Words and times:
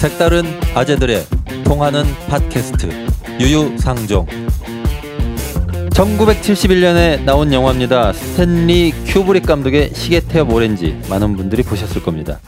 색다른 0.00 0.44
아재들의 0.74 1.26
통하는 1.62 2.04
팟캐스트 2.30 2.88
유유상종 3.38 4.24
1971년에 5.90 7.22
나온 7.24 7.52
영화입니다. 7.52 8.14
스탠리 8.14 8.92
큐브릭 9.04 9.44
감독의 9.44 9.90
시계 9.92 10.20
태엽 10.20 10.54
오렌지 10.54 10.98
많은 11.10 11.36
분들이 11.36 11.62
보셨을 11.62 12.02
겁니다. 12.02 12.40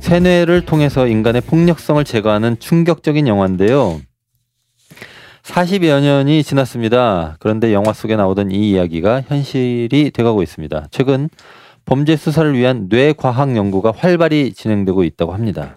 세뇌를 0.00 0.64
통해서 0.64 1.06
인간의 1.06 1.42
폭력성을 1.42 2.02
제거하는 2.02 2.58
충격적인 2.58 3.28
영화인데요. 3.28 4.00
40여 5.42 6.00
년이 6.00 6.42
지났습니다. 6.42 7.36
그런데 7.38 7.74
영화 7.74 7.92
속에 7.92 8.16
나오던 8.16 8.50
이 8.50 8.70
이야기가 8.70 9.24
현실이 9.28 10.10
돼가고 10.14 10.42
있습니다. 10.42 10.86
최근 10.90 11.28
범죄 11.84 12.16
수사를 12.16 12.50
위한 12.56 12.86
뇌과학 12.88 13.54
연구가 13.56 13.92
활발히 13.94 14.54
진행되고 14.54 15.04
있다고 15.04 15.34
합니다. 15.34 15.76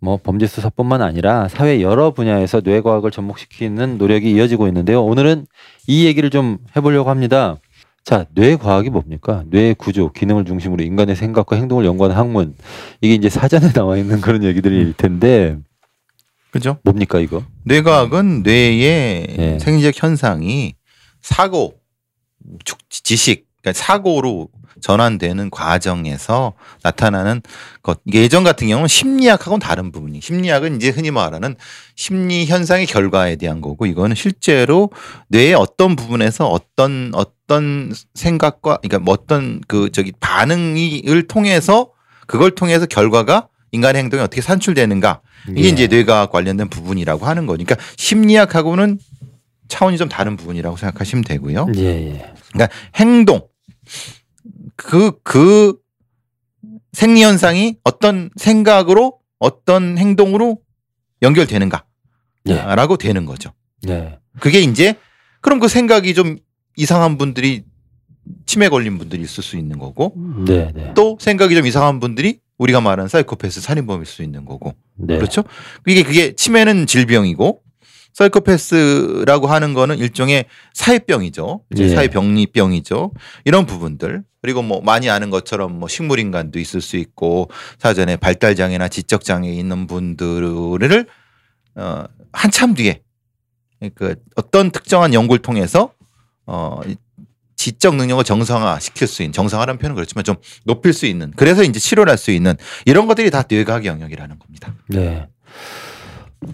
뭐 0.00 0.16
범죄 0.22 0.46
수사뿐만 0.46 1.02
아니라 1.02 1.48
사회 1.48 1.82
여러 1.82 2.12
분야에서 2.12 2.62
뇌과학을 2.64 3.10
접목시키는 3.10 3.98
노력이 3.98 4.30
이어지고 4.32 4.66
있는데요. 4.68 5.04
오늘은 5.04 5.46
이 5.86 6.06
얘기를 6.06 6.30
좀 6.30 6.58
해보려고 6.74 7.10
합니다. 7.10 7.56
자, 8.02 8.24
뇌과학이 8.34 8.88
뭡니까? 8.88 9.44
뇌 9.50 9.74
구조, 9.74 10.10
기능을 10.10 10.46
중심으로 10.46 10.82
인간의 10.82 11.16
생각과 11.16 11.56
행동을 11.56 11.84
연구하는 11.84 12.16
학문. 12.16 12.54
이게 13.02 13.14
이제 13.14 13.28
사전에 13.28 13.72
나와 13.74 13.98
있는 13.98 14.22
그런 14.22 14.42
얘기들일 14.42 14.94
텐데 14.96 15.58
그죠? 16.50 16.78
뭡니까 16.82 17.20
이거? 17.20 17.44
뇌과학은 17.64 18.42
뇌의 18.42 19.36
예. 19.38 19.58
생리적 19.60 20.02
현상이 20.02 20.74
사고, 21.20 21.74
축- 22.64 22.78
지식, 22.88 23.46
그러니까 23.62 23.72
사고로 23.72 24.48
전환되는 24.80 25.50
과정에서 25.50 26.54
나타나는 26.82 27.42
것. 27.82 28.00
예전 28.12 28.44
같은 28.44 28.68
경우는 28.68 28.88
심리학하고는 28.88 29.60
다른 29.60 29.92
부분이. 29.92 30.20
심리학은 30.20 30.76
이제 30.76 30.88
흔히 30.88 31.10
말하는 31.10 31.56
심리 31.94 32.46
현상의 32.46 32.86
결과에 32.86 33.36
대한 33.36 33.60
거고 33.60 33.86
이거는 33.86 34.16
실제로 34.16 34.90
뇌의 35.28 35.54
어떤 35.54 35.96
부분에서 35.96 36.48
어떤 36.48 37.12
어떤 37.14 37.92
생각과 38.14 38.78
그러니까 38.78 38.98
뭐 38.98 39.14
어떤 39.14 39.60
그 39.68 39.90
저기 39.92 40.12
반응을 40.18 41.26
통해서 41.28 41.90
그걸 42.26 42.52
통해서 42.52 42.86
결과가 42.86 43.48
인간의 43.72 44.02
행동에 44.02 44.22
어떻게 44.22 44.40
산출되는가 44.40 45.20
이게 45.50 45.64
예. 45.64 45.68
이제 45.68 45.86
뇌과학 45.86 46.30
관련된 46.32 46.68
부분이라고 46.68 47.26
하는 47.26 47.46
거니까 47.46 47.76
심리학하고는 47.96 48.98
차원이 49.68 49.96
좀 49.96 50.08
다른 50.08 50.36
부분이라고 50.36 50.76
생각하시면 50.76 51.24
되고요. 51.24 51.66
예, 51.76 51.82
예. 51.84 52.32
그러니까 52.52 52.76
행동 52.96 53.49
그 54.76 55.12
그 55.22 55.76
생리 56.92 57.22
현상이 57.22 57.76
어떤 57.84 58.30
생각으로 58.36 59.18
어떤 59.38 59.96
행동으로 59.98 60.58
연결되는가 61.22 61.84
라고 62.44 62.96
예. 63.00 63.06
되는 63.06 63.26
거죠. 63.26 63.52
예. 63.88 64.18
그게 64.40 64.60
이제 64.60 64.96
그럼 65.40 65.60
그 65.60 65.68
생각이 65.68 66.14
좀 66.14 66.36
이상한 66.76 67.18
분들이 67.18 67.64
치매 68.46 68.68
걸린 68.68 68.98
분들이 68.98 69.22
있을 69.22 69.42
수 69.42 69.56
있는 69.56 69.78
거고 69.78 70.14
네, 70.46 70.72
네. 70.74 70.92
또 70.94 71.16
생각이 71.20 71.54
좀 71.54 71.66
이상한 71.66 72.00
분들이 72.00 72.40
우리가 72.58 72.80
말하는 72.80 73.08
사이코패스 73.08 73.60
살인범일 73.60 74.06
수 74.06 74.22
있는 74.22 74.44
거고 74.44 74.74
네. 74.94 75.16
그렇죠? 75.16 75.42
이게 75.86 76.02
그게 76.02 76.34
치매는 76.34 76.86
질병이고 76.86 77.62
사이코패스라고 78.12 79.46
하는 79.46 79.74
거는 79.74 79.98
일종의 79.98 80.46
사회병이죠. 80.74 81.62
이제 81.72 81.84
예. 81.84 81.88
사회병리병이죠. 81.88 83.12
이런 83.44 83.66
부분들 83.66 84.24
그리고 84.42 84.62
뭐 84.62 84.80
많이 84.80 85.10
아는 85.10 85.30
것처럼 85.30 85.78
뭐 85.78 85.88
식물인간도 85.88 86.58
있을 86.58 86.80
수 86.80 86.96
있고 86.96 87.50
사전에 87.78 88.16
발달 88.16 88.54
장애나 88.56 88.88
지적 88.88 89.24
장애 89.24 89.50
있는 89.50 89.86
분들을 89.86 91.06
어 91.76 92.04
한참 92.32 92.74
뒤에 92.74 93.02
그 93.94 94.16
어떤 94.36 94.70
특정한 94.70 95.14
연구를 95.14 95.40
통해서 95.42 95.92
어 96.46 96.80
지적 97.56 97.96
능력을 97.96 98.24
정상화 98.24 98.80
시킬 98.80 99.06
수 99.06 99.22
있는 99.22 99.32
정상화라는 99.32 99.78
표현은 99.78 99.94
그렇지만 99.94 100.24
좀 100.24 100.36
높일 100.64 100.94
수 100.94 101.04
있는 101.04 101.32
그래서 101.36 101.62
이제 101.62 101.78
치료를 101.78 102.10
할 102.10 102.16
수 102.16 102.30
있는 102.30 102.54
이런 102.86 103.06
것들이 103.06 103.30
다 103.30 103.42
뇌과학 103.48 103.84
영역이라는 103.84 104.38
겁니다. 104.38 104.74
네. 104.88 105.28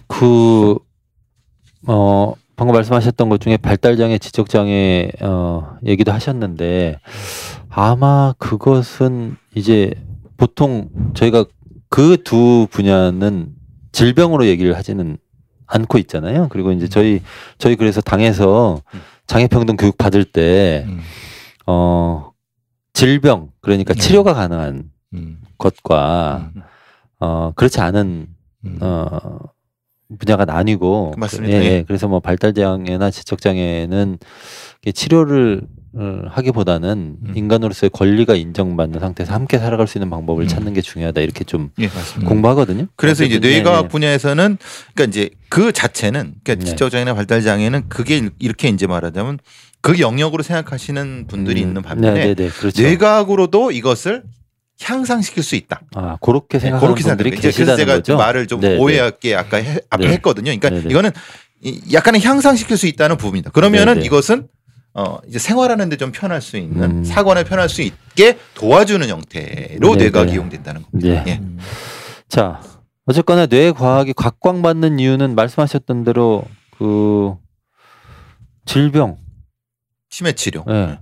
그, 0.08 0.76
어, 1.86 2.34
방금 2.56 2.74
말씀하셨던 2.74 3.28
것 3.28 3.40
중에 3.40 3.56
발달장애, 3.56 4.18
지적장애, 4.18 5.10
어, 5.20 5.76
얘기도 5.86 6.12
하셨는데, 6.12 6.98
아마 7.68 8.34
그것은 8.38 9.36
이제 9.54 9.92
보통 10.36 10.88
저희가 11.14 11.44
그 11.88 12.16
두 12.24 12.66
분야는 12.70 13.54
질병으로 13.92 14.46
얘기를 14.46 14.76
하지는 14.76 15.16
않고 15.66 15.98
있잖아요. 15.98 16.48
그리고 16.50 16.72
이제 16.72 16.88
저희, 16.88 17.22
저희 17.58 17.76
그래서 17.76 18.00
당에서 18.00 18.80
음. 18.94 19.00
장애평등 19.26 19.76
교육 19.76 19.96
받을 19.98 20.24
때, 20.24 20.86
어, 21.66 22.30
질병, 22.92 23.50
그러니까 23.60 23.94
네. 23.94 24.00
치료가 24.00 24.34
가능한 24.34 24.90
음. 25.14 25.40
것과, 25.58 26.50
어, 27.20 27.52
그렇지 27.56 27.80
않은 27.80 28.28
음. 28.64 28.78
어 28.80 29.38
분야가 30.18 30.44
나뉘고 30.44 31.14
맞습니다. 31.16 31.56
예, 31.56 31.60
예. 31.60 31.64
예. 31.66 31.84
그래서 31.86 32.08
뭐 32.08 32.20
발달 32.20 32.54
장애나 32.54 33.10
지적 33.10 33.40
장애는 33.40 34.18
치료를 34.94 35.62
어, 35.98 36.20
하기보다는 36.28 37.16
음. 37.22 37.32
인간으로서의 37.34 37.90
권리가 37.90 38.34
인정받는 38.34 39.00
상태에서 39.00 39.32
함께 39.32 39.58
살아갈 39.58 39.86
수 39.86 39.96
있는 39.96 40.10
방법을 40.10 40.44
음. 40.44 40.48
찾는 40.48 40.74
게 40.74 40.82
중요하다 40.82 41.22
이렇게 41.22 41.42
좀 41.42 41.70
예. 41.80 41.88
공부하거든요. 42.26 42.86
그래서 42.96 43.24
이제 43.24 43.36
어쨌든, 43.36 43.50
예, 43.50 43.54
뇌과학 43.56 43.84
예. 43.84 43.88
분야에서는 43.88 44.58
그러니까 44.94 45.04
이제 45.10 45.30
그 45.48 45.72
자체는 45.72 46.34
그러니까 46.44 46.64
네. 46.64 46.70
지적 46.70 46.90
장애나 46.90 47.14
발달 47.14 47.40
장애는 47.42 47.88
그게 47.88 48.28
이렇게 48.38 48.68
이제 48.68 48.86
말하자면 48.86 49.38
그 49.80 49.98
영역으로 49.98 50.42
생각하시는 50.42 51.26
분들이 51.28 51.62
음, 51.62 51.68
있는 51.68 51.82
반면에 51.82 52.14
네, 52.14 52.34
네, 52.34 52.34
네, 52.34 52.48
그렇죠. 52.50 52.82
뇌과학으로도 52.82 53.70
이것을 53.70 54.22
향상시킬 54.82 55.42
수 55.42 55.54
있다. 55.56 55.80
아 55.94 56.16
그렇게 56.20 56.58
네, 56.58 56.62
생각하는 56.62 56.94
그렇게 56.94 57.08
분들이. 57.08 57.28
이제 57.30 57.50
그래서 57.50 57.76
계시다는 57.76 58.02
제가. 58.02 58.18
말을 58.18 58.46
좀 58.46 58.60
네, 58.60 58.70
네. 58.70 58.78
오해하게 58.78 59.34
아까 59.34 59.56
해, 59.56 59.78
앞에 59.90 60.06
네. 60.06 60.12
했거든요. 60.14 60.44
그러니까 60.44 60.70
네, 60.70 60.82
네. 60.82 60.88
이거는 60.90 61.10
이- 61.62 61.80
약간의 61.92 62.20
향상시킬 62.22 62.76
수 62.76 62.86
있다는 62.86 63.16
부분이다. 63.16 63.50
그러면은 63.50 63.94
네, 63.94 64.00
네. 64.00 64.06
이것은 64.06 64.48
어 64.94 65.18
이제 65.28 65.38
생활하는데 65.38 65.96
좀 65.96 66.12
편할 66.12 66.40
수 66.42 66.56
있는 66.56 66.98
음. 66.98 67.04
사고나 67.04 67.44
편할 67.44 67.68
수 67.68 67.82
있게 67.82 68.38
도와주는 68.54 69.06
형태로 69.08 69.96
네, 69.96 70.10
네. 70.10 70.32
이용된다는 70.32 70.82
겁니다. 70.82 71.24
네. 71.24 71.30
예. 71.30 71.42
자 72.28 72.60
어쨌거나 73.06 73.46
뇌 73.46 73.72
과학이 73.72 74.12
각광받는 74.14 74.98
이유는 74.98 75.34
말씀하셨던 75.34 76.04
대로 76.04 76.44
그 76.78 77.34
질병 78.64 79.16
치매 80.10 80.32
치료. 80.32 80.64
예. 80.68 80.98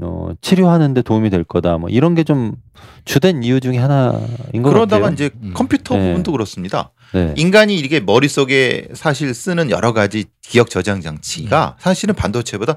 어, 0.00 0.30
치료하는데 0.40 1.02
도움이 1.02 1.30
될 1.30 1.44
거다. 1.44 1.78
뭐 1.78 1.88
이런 1.90 2.14
게 2.14 2.22
좀 2.24 2.54
주된 3.04 3.42
이유 3.42 3.58
중에 3.58 3.78
하나인 3.78 4.62
것 4.62 4.70
그러다가 4.70 5.04
같아요. 5.10 5.14
이제 5.14 5.30
음. 5.42 5.52
컴퓨터 5.54 5.96
네. 5.96 6.08
부분도 6.08 6.32
그렇습니다. 6.32 6.90
네. 7.14 7.32
인간이 7.38 7.74
이게 7.76 8.00
머릿속에 8.00 8.88
사실 8.92 9.32
쓰는 9.32 9.70
여러 9.70 9.92
가지 9.94 10.26
기억 10.42 10.68
저장 10.68 11.00
장치가 11.00 11.76
음. 11.78 11.80
사실은 11.80 12.14
반도체보다 12.14 12.76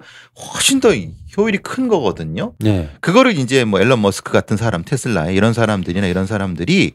훨씬 0.53 0.79
더 0.79 0.89
효율이 1.37 1.57
큰 1.57 1.89
거거든요. 1.89 2.53
네. 2.59 2.89
그거를 3.01 3.37
이제 3.37 3.65
뭐 3.65 3.81
앨런 3.81 4.01
머스크 4.01 4.31
같은 4.31 4.55
사람, 4.55 4.83
테슬라 4.85 5.29
이런 5.31 5.51
사람들이나 5.53 6.07
이런 6.07 6.25
사람들이 6.25 6.93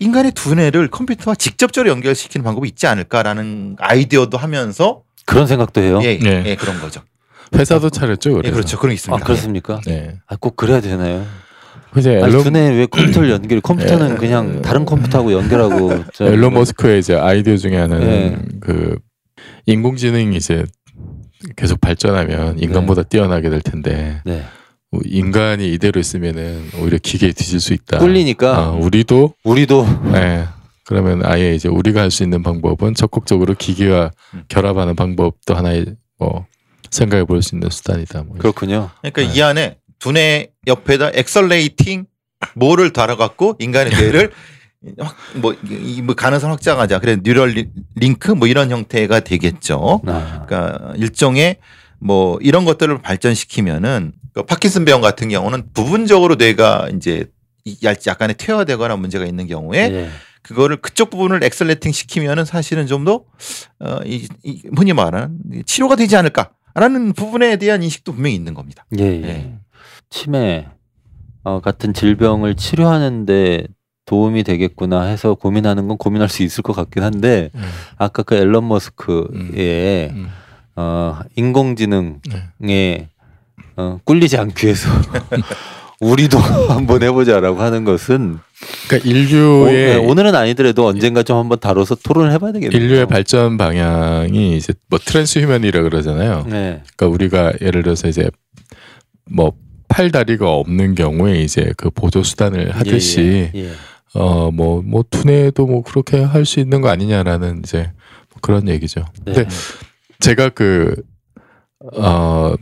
인간의 0.00 0.32
두뇌를 0.32 0.88
컴퓨터와 0.88 1.34
직접적으로 1.34 1.90
연결시키는 1.90 2.42
방법이 2.42 2.68
있지 2.68 2.86
않을까라는 2.86 3.76
아이디어도 3.78 4.38
하면서 4.38 5.02
그런 5.26 5.46
생각도 5.46 5.82
해요. 5.82 6.00
예, 6.02 6.18
네. 6.18 6.42
예, 6.46 6.56
그런 6.56 6.80
거죠. 6.80 7.02
회사도 7.54 7.90
차렸죠. 7.90 8.32
그래서. 8.34 8.48
예, 8.48 8.50
그렇죠. 8.52 8.78
그런 8.78 8.90
게아 8.90 8.94
있습니다. 8.94 9.24
그렇습니까? 9.24 9.80
네. 9.86 10.16
아, 10.26 10.36
꼭 10.36 10.56
그래야 10.56 10.80
되나요? 10.80 11.24
이제 11.96 12.10
아니, 12.16 12.24
앨런, 12.32 12.44
두뇌 12.44 12.70
왜 12.70 12.86
컴퓨터를 12.86 13.30
연결? 13.30 13.60
컴퓨터는 13.60 14.12
예. 14.12 14.14
그냥 14.16 14.60
다른 14.62 14.84
컴퓨터하고 14.84 15.32
연결하고. 15.32 16.04
저- 16.12 16.26
앨런 16.26 16.52
머스크의 16.54 16.98
이제 16.98 17.14
아이디어 17.14 17.56
중에 17.56 17.76
하나는 17.76 18.06
네. 18.06 18.38
그 18.60 18.98
인공지능이 19.66 20.36
이제 20.36 20.64
계속 21.56 21.80
발전하면 21.80 22.58
인간보다 22.58 23.02
뛰어나게 23.04 23.48
될 23.50 23.60
텐데 23.60 24.20
네. 24.24 24.42
뭐 24.90 25.00
인간이 25.04 25.72
이대로 25.72 26.00
있으면은 26.00 26.70
오히려 26.80 26.98
기계에 27.02 27.32
뒤질 27.32 27.60
수 27.60 27.72
있다. 27.72 27.98
꿀리니까 27.98 28.56
아, 28.56 28.70
우리도 28.70 29.34
우리도 29.44 29.86
네. 30.12 30.44
그러면 30.84 31.24
아예 31.24 31.54
이제 31.54 31.68
우리가 31.68 32.00
할 32.02 32.10
수 32.10 32.22
있는 32.22 32.42
방법은 32.42 32.94
적극적으로 32.94 33.54
기계와 33.54 34.10
음. 34.34 34.42
결합하는 34.48 34.94
방법도 34.96 35.54
하나의 35.54 35.96
뭐 36.18 36.46
생각해 36.96 37.24
볼 37.24 37.42
수 37.42 37.54
있는 37.54 37.70
수단이다. 37.70 38.22
뭐 38.24 38.36
그렇군요. 38.38 38.90
그러니까 39.02 39.22
네. 39.22 39.32
이 39.34 39.42
안에 39.42 39.78
두뇌 39.98 40.48
옆에다 40.66 41.10
accelerating 41.14 42.06
뭐를 42.54 42.92
달아갖고 42.92 43.56
인간의 43.58 43.92
뇌를 43.94 44.30
확, 44.98 45.16
뭐, 45.36 45.54
이, 45.68 46.02
뭐 46.02 46.14
가능성 46.14 46.50
확장하자. 46.52 46.98
그래 47.00 47.16
Neural 47.22 47.48
Li- 47.50 47.68
Link 47.94 48.30
뭐 48.30 48.46
이런 48.46 48.70
형태가 48.70 49.20
되겠죠. 49.20 50.00
아, 50.06 50.44
그러니까 50.46 50.92
일종의 50.96 51.56
뭐 51.98 52.38
이런 52.42 52.64
것들을 52.64 53.00
발전시키면은 53.02 54.12
그 54.34 54.42
파킨슨 54.42 54.84
병 54.84 55.00
같은 55.00 55.28
경우는 55.28 55.70
부분적으로 55.72 56.34
뇌가 56.36 56.88
이제 56.94 57.24
약- 57.82 58.06
약간의 58.06 58.36
퇴화되거나 58.36 58.96
문제가 58.96 59.24
있는 59.24 59.46
경우에 59.46 59.78
예. 59.92 60.10
그거를 60.42 60.76
그쪽 60.76 61.10
부분을 61.10 61.42
accelerating 61.42 61.90
시키면은 61.90 62.44
사실은 62.44 62.86
좀 62.86 63.04
더 63.04 63.24
어, 63.80 63.98
이, 64.04 64.28
이 64.44 64.62
흔히 64.76 64.92
말하는 64.92 65.38
치료가 65.64 65.96
되지 65.96 66.16
않을까 66.16 66.50
라는 66.76 67.14
부분에 67.14 67.56
대한 67.56 67.82
인식도 67.82 68.12
분명히 68.12 68.36
있는 68.36 68.52
겁니다. 68.52 68.84
예, 68.98 69.04
예. 69.04 69.28
예. 69.28 69.54
치매 70.10 70.68
어, 71.42 71.60
같은 71.60 71.94
질병을 71.94 72.54
치료하는데 72.54 73.66
도움이 74.04 74.44
되겠구나 74.44 75.02
해서 75.02 75.34
고민하는 75.34 75.88
건 75.88 75.96
고민할 75.96 76.28
수 76.28 76.42
있을 76.42 76.62
것 76.62 76.74
같긴 76.74 77.02
한데 77.02 77.50
음. 77.54 77.62
아까 77.96 78.22
그 78.22 78.34
앨런 78.34 78.68
머스크의 78.68 80.10
음. 80.10 80.28
어, 80.76 81.18
인공지능에 81.34 82.20
네. 82.58 83.08
어, 83.76 83.98
꿀리지 84.04 84.36
않기 84.36 84.66
위해서 84.66 84.88
우리도 86.00 86.38
한번 86.68 87.02
해보자라고 87.02 87.60
하는 87.60 87.84
것은 87.84 88.38
그러니까 88.88 89.08
오, 89.08 89.12
인류의 89.12 89.72
네, 89.72 89.94
오늘은 89.96 90.34
아니더라도 90.34 90.86
언젠가 90.86 91.22
좀 91.22 91.36
한번 91.36 91.60
다뤄서 91.60 91.96
토론을 91.96 92.32
해봐야 92.32 92.52
되겠네요. 92.52 92.80
인류의 92.80 93.06
발전 93.06 93.58
방향이 93.58 94.56
이제 94.56 94.72
뭐 94.88 94.98
transhuman이라 94.98 95.82
그러잖아요. 95.82 96.46
네. 96.48 96.82
그러니까 96.96 97.06
우리가 97.06 97.52
예를 97.60 97.82
들어서 97.82 98.08
이제 98.08 98.30
뭐 99.30 99.52
팔다리가 99.88 100.50
없는 100.50 100.94
경우에 100.94 101.42
이제 101.42 101.72
그 101.76 101.90
보조 101.90 102.22
수단을 102.22 102.74
하듯이 102.74 103.20
예, 103.20 103.52
예, 103.54 103.64
예. 103.66 103.70
어뭐뭐 104.14 105.04
두뇌도 105.10 105.66
뭐 105.66 105.82
그렇게 105.82 106.22
할 106.22 106.46
수 106.46 106.60
있는 106.60 106.80
거 106.80 106.88
아니냐라는 106.88 107.60
이제 107.64 107.92
뭐 108.30 108.38
그런 108.40 108.68
얘기죠. 108.68 109.04
네. 109.26 109.32
근데 109.34 109.48
제가 110.20 110.48
그어 110.50 112.56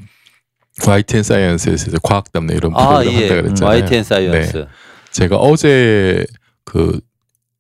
YTN 0.87 1.23
사이언스에서 1.23 1.99
과학 2.03 2.33
담내 2.33 2.55
이런 2.55 2.73
아 2.75 2.99
프로그램 2.99 3.13
예, 3.13 3.29
한다 3.29 3.43
그랬잖아요. 3.43 3.71
YTN 3.83 4.05
사이언스. 4.05 4.67
제가 5.15 5.37
어제 5.37 6.27
그 6.65 7.01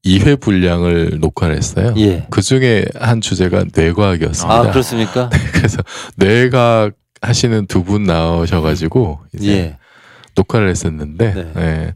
2회 0.04 0.38
분량을 0.40 1.18
녹화를 1.20 1.56
했어요. 1.56 1.94
예. 1.96 2.26
그 2.30 2.42
중에 2.42 2.84
한 2.96 3.20
주제가 3.22 3.64
뇌과학이었습니다. 3.74 4.54
아 4.54 4.70
그렇습니까? 4.70 5.30
그래서 5.54 5.78
뇌과학 6.16 6.92
하시는 7.22 7.66
두 7.66 7.82
분 7.84 8.02
나오셔가지고 8.04 9.20
이제 9.34 9.50
예. 9.52 9.78
녹화를 10.36 10.68
했었는데 10.68 11.32
네. 11.34 11.52
예. 11.56 11.94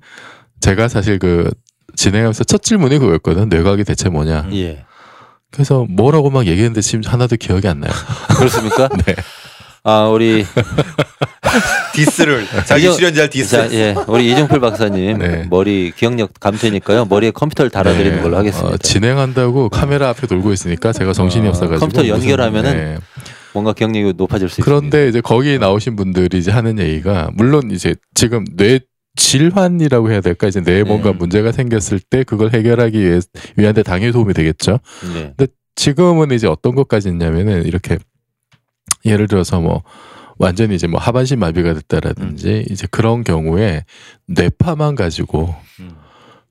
제가 0.60 0.88
사실 0.88 1.18
그 1.18 1.50
진행하면서 1.96 2.44
첫 2.44 2.62
질문이 2.62 2.98
그거였거든. 2.98 3.48
뇌과학이 3.48 3.84
대체 3.84 4.08
뭐냐. 4.08 4.48
예. 4.52 4.84
그래서 5.50 5.84
뭐라고 5.90 6.30
막 6.30 6.46
얘기했는데 6.46 6.80
지금 6.80 7.02
하나도 7.04 7.36
기억이 7.36 7.66
안 7.68 7.80
나요. 7.80 7.90
그렇습니까? 8.38 8.88
네. 9.06 9.14
아 9.84 10.08
우리 10.08 10.44
diss를 11.94 12.46
자기 12.66 12.82
이정- 12.84 12.96
출연자를 12.96 13.30
디스. 13.30 13.50
자, 13.56 13.72
예, 13.72 13.94
우리 14.06 14.30
이종필 14.32 14.60
박사님 14.60 15.18
네. 15.18 15.46
머리 15.48 15.92
기억력 15.96 16.30
감퇴니까요. 16.40 17.06
머리에 17.06 17.30
컴퓨터를 17.30 17.70
달아드리는 17.70 18.16
네. 18.16 18.22
걸로 18.22 18.36
하겠습니다. 18.36 18.74
어, 18.74 18.76
진행한다고 18.76 19.68
카메라 19.68 20.08
앞에 20.10 20.26
돌고 20.26 20.52
있으니까 20.52 20.92
제가 20.92 21.12
정신이 21.12 21.46
어, 21.46 21.50
없어가지고 21.50 21.80
컴퓨터 21.80 22.06
연결하면은 22.08 22.72
네. 22.76 22.98
뭔가 23.52 23.72
기억력이 23.72 24.14
높아질 24.16 24.48
수 24.48 24.60
있습니다. 24.60 24.64
그런데 24.64 25.08
이제 25.08 25.20
거기 25.20 25.58
나오신 25.58 25.96
분들이 25.96 26.38
이제 26.38 26.50
하는 26.50 26.78
얘기가 26.78 27.30
물론 27.34 27.70
이제 27.70 27.94
지금 28.14 28.44
뇌 28.56 28.80
질환이라고 29.16 30.10
해야 30.12 30.20
될까 30.20 30.46
이제 30.46 30.60
뇌에 30.60 30.84
뭔가 30.84 31.10
네. 31.10 31.16
문제가 31.18 31.50
생겼을 31.50 31.98
때 31.98 32.22
그걸 32.24 32.50
해결하기 32.52 33.00
위해 33.00 33.20
위한데 33.56 33.82
당연히 33.82 34.12
도움이 34.12 34.34
되겠죠. 34.34 34.78
네. 35.14 35.34
지금은 35.74 36.30
이제 36.32 36.46
어떤 36.46 36.74
것까지 36.74 37.08
있냐면은 37.08 37.64
이렇게 37.64 37.98
예를 39.04 39.28
들어서 39.28 39.60
뭐 39.60 39.82
완전히 40.38 40.74
이제 40.74 40.86
뭐 40.86 41.00
하반신 41.00 41.38
마비가 41.38 41.74
됐다라든지 41.74 42.66
이제 42.70 42.86
그런 42.90 43.24
경우에 43.24 43.84
뇌파만 44.26 44.94
가지고 44.94 45.54
음. 45.80 45.96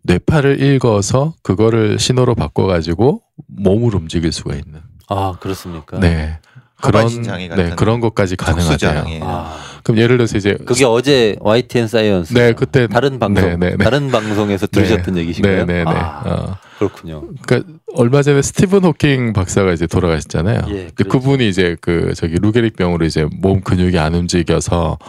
뇌파를 0.03 0.61
읽어서 0.61 1.33
그거를 1.43 1.99
신호로 1.99 2.35
바꿔 2.35 2.65
가지고 2.65 3.21
몸을 3.47 3.95
움직일 3.95 4.31
수가 4.31 4.55
있는 4.55 4.81
아 5.09 5.33
그렇습니까? 5.39 5.99
네 5.99 6.39
그런 6.81 7.01
하반신 7.01 7.23
장애 7.23 7.47
네 7.47 7.55
같은 7.55 7.75
그런 7.75 7.99
것까지 7.99 8.35
가능하대요. 8.35 8.77
특수장애. 8.77 9.19
아 9.23 9.57
그럼 9.83 9.99
예를 9.99 10.17
들어서 10.17 10.37
이제 10.37 10.57
그게 10.65 10.85
어제 10.85 11.35
YTN 11.39 11.87
사이언스 11.87 12.33
네 12.33 12.53
그때 12.53 12.87
다른 12.87 13.19
방송 13.19 13.43
네, 13.43 13.55
네, 13.55 13.75
네. 13.75 13.83
다른 13.83 14.11
방송에서 14.11 14.67
들으셨던 14.67 15.17
얘기신가요? 15.17 15.65
네네네. 15.65 15.89
아, 15.89 16.23
어. 16.25 16.57
그렇군요. 16.77 17.27
그러니까 17.41 17.74
얼마 17.94 18.21
전에 18.21 18.41
스티븐 18.41 18.83
호킹 18.83 19.33
박사가 19.33 19.74
이제 19.74 19.88
돌아가셨잖아요. 19.88 20.62
예, 20.69 20.89
그렇죠. 20.94 21.09
그분이 21.09 21.47
이제 21.47 21.75
그 21.81 22.13
저기 22.15 22.35
루게릭 22.35 22.75
병으로 22.75 23.06
이제 23.06 23.25
몸 23.41 23.62
근육이 23.62 23.97
안 23.97 24.13
움직여서 24.13 25.00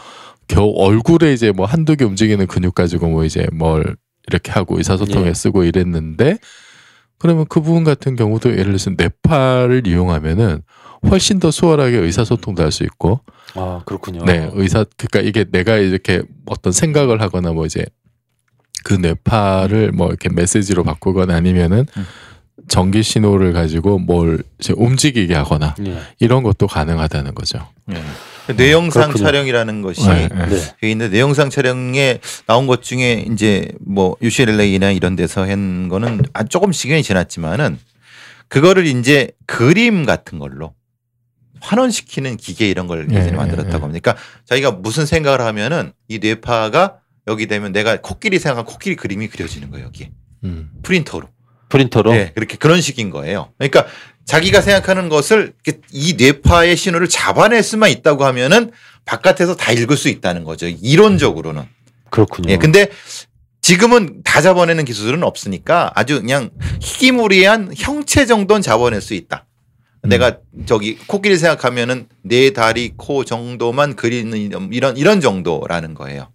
겨우 0.49 0.73
얼굴에 0.77 1.33
이제 1.33 1.53
뭐 1.53 1.67
한두 1.67 1.97
개 1.97 2.05
움직이는 2.05 2.47
근육 2.47 2.75
가지고 2.75 3.09
뭐 3.09 3.25
이제 3.25 3.47
뭘 3.53 3.97
이렇게 4.29 4.51
하고 4.53 4.79
의사소통에 4.79 5.29
예. 5.29 5.35
쓰고 5.35 5.65
이랬는데 5.65 6.39
그러면 7.19 7.47
그분 7.49 7.85
같은 7.85 8.17
경우도 8.17 8.53
예를 8.53 8.65
들어서 8.65 8.91
뇌파를 8.97 9.87
이용하면은 9.87 10.63
훨씬 11.11 11.39
더 11.39 11.51
수월하게 11.51 11.99
의사소통도 11.99 12.63
할 12.63 12.73
수 12.73 12.85
있고 12.85 13.21
아 13.55 13.83
그렇군요. 13.87 14.25
네, 14.25 14.51
의사 14.55 14.85
그러니까 14.97 15.21
이게 15.21 15.45
내가 15.51 15.77
이렇게 15.77 16.23
어떤 16.47 16.73
생각을 16.73 17.21
하거나 17.21 17.53
뭐 17.53 17.67
이제 17.67 17.85
그 18.85 18.95
뇌파를 18.95 19.93
뭐 19.93 20.09
이렇게 20.09 20.29
메시지로 20.29 20.85
바꾸거나 20.85 21.35
아니면은 21.35 21.87
음. 21.97 22.07
전기 22.69 23.03
신호를 23.03 23.53
가지고 23.53 23.99
뭘 23.99 24.43
이제 24.59 24.75
움직이게 24.77 25.35
하거나 25.35 25.75
예. 25.87 25.99
이런 26.19 26.43
것도 26.43 26.67
가능하다는 26.67 27.35
거죠. 27.35 27.67
네. 27.87 28.03
뇌영상 28.57 29.09
그렇군요. 29.09 29.25
촬영이라는 29.25 29.83
것이 29.83 30.07
네, 30.09 30.29
네. 30.29 30.47
네. 30.47 30.57
여기 30.83 30.91
있는데 30.93 31.09
뇌영상 31.09 31.51
촬영에 31.51 32.19
나온 32.47 32.67
것 32.67 32.83
중에 32.83 33.27
이제 33.31 33.71
뭐 33.81 34.17
UCLA나 34.23 34.91
이런 34.91 35.17
데서 35.17 35.47
한 35.47 35.89
거는 35.89 36.23
아 36.33 36.45
조금 36.45 36.73
시간이 36.73 37.03
지났지만은 37.03 37.79
그거를 38.49 38.87
이제 38.87 39.31
그림 39.47 40.05
같은 40.05 40.39
걸로 40.39 40.75
환원시키는 41.61 42.37
기계 42.37 42.69
이런 42.71 42.87
걸 42.87 43.09
예, 43.11 43.17
예전에 43.17 43.33
예, 43.33 43.37
만들었다고 43.37 43.77
예. 43.77 43.81
합니다. 43.81 44.01
그러니까 44.01 44.17
자기가 44.47 44.73
무슨 44.73 45.07
생각을 45.07 45.41
하면은 45.43 45.93
이 46.09 46.19
뇌파가 46.19 46.99
여기 47.29 47.47
되면 47.47 47.73
내가 47.73 48.01
코끼리 48.01 48.39
생각한 48.39 48.65
코끼리 48.65 48.97
그림이 48.97 49.29
그려지는 49.29 49.71
거예요 49.71 49.87
여기 49.87 50.11
음. 50.45 50.71
프린터로. 50.83 51.29
프린터로 51.69 52.13
네, 52.13 52.33
그렇게 52.35 52.57
그런 52.57 52.81
식인 52.81 53.11
거예요. 53.11 53.53
그러니까 53.59 53.87
자기가 54.25 54.63
생각하는 54.63 55.09
것을 55.09 55.53
이 55.93 56.15
뇌파의 56.15 56.77
신호를 56.77 57.09
잡아낼 57.09 57.63
수만 57.63 57.91
있다고 57.91 58.25
하면은 58.25 58.73
바깥에서 59.05 59.55
다 59.55 59.73
읽을 59.73 59.97
수 59.97 60.09
있다는 60.09 60.45
거죠. 60.45 60.67
이론적으로는. 60.67 61.65
그렇군요. 62.11 62.53
예, 62.53 62.57
근데 62.57 62.89
지금은 63.61 64.23
다 64.25 64.41
잡아내는 64.41 64.85
기술은 64.87 65.23
없으니까 65.23 65.93
아주 65.95 66.21
그냥 66.21 66.51
희귀무리한 66.81 67.73
형체 67.77 68.25
정도는 68.25 68.63
잡아낼 68.63 69.03
수 69.03 69.15
있다. 69.15 69.47
음. 70.05 70.09
내가 70.09 70.39
저기 70.67 70.97
코끼리 71.07 71.37
생각하면은 71.37 72.07
내 72.23 72.53
다리, 72.53 72.95
코 72.97 73.25
정도만 73.25 73.97
그리는 73.97 74.71
이런 74.73 74.97
이런 74.97 75.21
정도라는 75.21 75.95
거예요. 75.95 76.29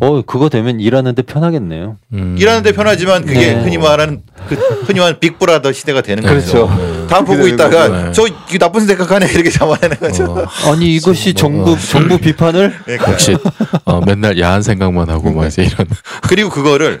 어 0.00 0.22
그거 0.22 0.48
되면 0.48 0.80
일하는데 0.80 1.20
편하겠네요. 1.22 1.96
음. 2.12 2.36
일하는데 2.38 2.72
편하지만 2.72 3.24
그게 3.24 3.54
네. 3.54 3.62
흔히 3.62 3.78
말하는 3.78 4.22
그 4.48 4.54
흔히 4.54 5.00
말하는 5.00 5.18
빅브라더 5.20 5.72
시대가 5.72 6.02
되는 6.02 6.22
그렇죠. 6.22 6.66
거죠. 6.68 6.76
네. 6.82 7.06
다 7.08 7.24
보고 7.24 7.46
있다가. 7.48 8.12
저 8.12 8.26
나쁜 8.58 8.86
생각하네 8.86 9.26
이렇게 9.32 9.50
잡아내는 9.50 9.96
거죠. 9.98 10.24
어, 10.32 10.70
아니 10.72 10.94
이것이 10.96 11.32
뭐, 11.32 11.34
정부 11.34 11.72
어. 11.72 11.78
정부 11.78 12.18
비판을 12.18 12.74
그러니까. 12.84 13.12
역시 13.12 13.36
어, 13.84 14.00
맨날 14.00 14.38
야한 14.38 14.62
생각만 14.62 15.08
하고 15.10 15.32
막 15.32 15.46
이제 15.46 15.62
이런. 15.64 15.86
그리고 16.28 16.50
그거를 16.50 17.00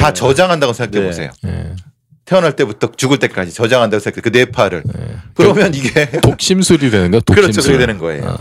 다 0.00 0.08
네. 0.08 0.14
저장한다고 0.14 0.72
생각해 0.72 1.00
네. 1.00 1.06
보세요. 1.06 1.30
예, 1.46 1.72
태어날 2.24 2.56
때부터 2.56 2.90
죽을 2.96 3.18
때까지 3.18 3.52
저장한다고 3.52 4.00
생각해 4.00 4.20
그 4.22 4.28
뇌파를. 4.30 4.82
예. 4.98 5.16
그러면 5.34 5.74
이게 5.74 6.10
독심술이 6.22 6.90
되는 6.90 7.10
거야. 7.10 7.20
독심술. 7.24 7.52
그렇죠. 7.52 7.62
그렇게 7.68 7.86
되는 7.86 7.98
거예요. 8.00 8.24
어. 8.30 8.36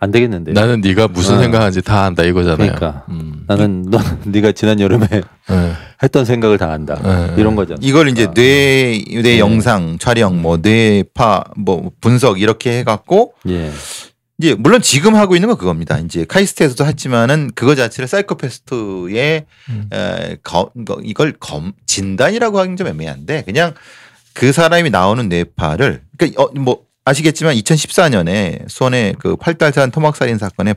안 0.00 0.10
되겠는데. 0.10 0.52
나는 0.52 0.80
네가 0.80 1.08
무슨 1.08 1.36
어. 1.36 1.40
생각하는지 1.40 1.82
다 1.82 2.04
안다 2.04 2.22
이거잖아요. 2.22 2.56
그러니까. 2.56 3.04
음. 3.08 3.44
나는 3.46 3.82
너 3.90 3.98
네가 4.24 4.52
지난 4.52 4.78
여름에 4.80 5.06
예, 5.10 5.72
했던 6.02 6.24
생각을 6.24 6.58
다 6.58 6.70
안다. 6.72 7.00
예, 7.04 7.40
이런 7.40 7.56
거잖아. 7.56 7.78
이걸 7.82 8.08
이제 8.08 8.28
뇌, 8.34 9.02
뇌 9.08 9.22
네. 9.22 9.38
영상 9.38 9.98
촬영, 9.98 10.40
뭐 10.42 10.58
뇌파, 10.58 11.44
뭐 11.56 11.90
분석 12.00 12.40
이렇게 12.40 12.78
해갖고 12.80 13.32
예. 13.48 13.70
이제 14.40 14.54
물론 14.54 14.80
지금 14.82 15.16
하고 15.16 15.34
있는 15.34 15.48
건 15.48 15.58
그겁니다. 15.58 15.98
이제 15.98 16.24
카이스트에서도 16.24 16.84
했지만은 16.86 17.50
그거 17.56 17.74
자체를 17.74 18.06
사이코패스트의 18.06 19.46
음. 19.70 19.88
에, 19.92 20.36
검, 20.44 20.66
이거- 20.80 21.00
이걸 21.02 21.32
검 21.40 21.72
진단이라고 21.86 22.58
하긴 22.60 22.76
좀 22.76 22.86
애매한데 22.86 23.42
그냥 23.42 23.74
그 24.34 24.52
사람이 24.52 24.90
나오는 24.90 25.28
뇌파를 25.28 26.02
그러니까 26.16 26.42
어, 26.42 26.50
뭐 26.54 26.82
아시겠지만 27.08 27.54
2014년에 27.56 28.68
수원의 28.68 29.16
그 29.18 29.36
팔달산 29.36 29.90
토막 29.90 30.16
살인 30.16 30.38
사건에 30.38 30.74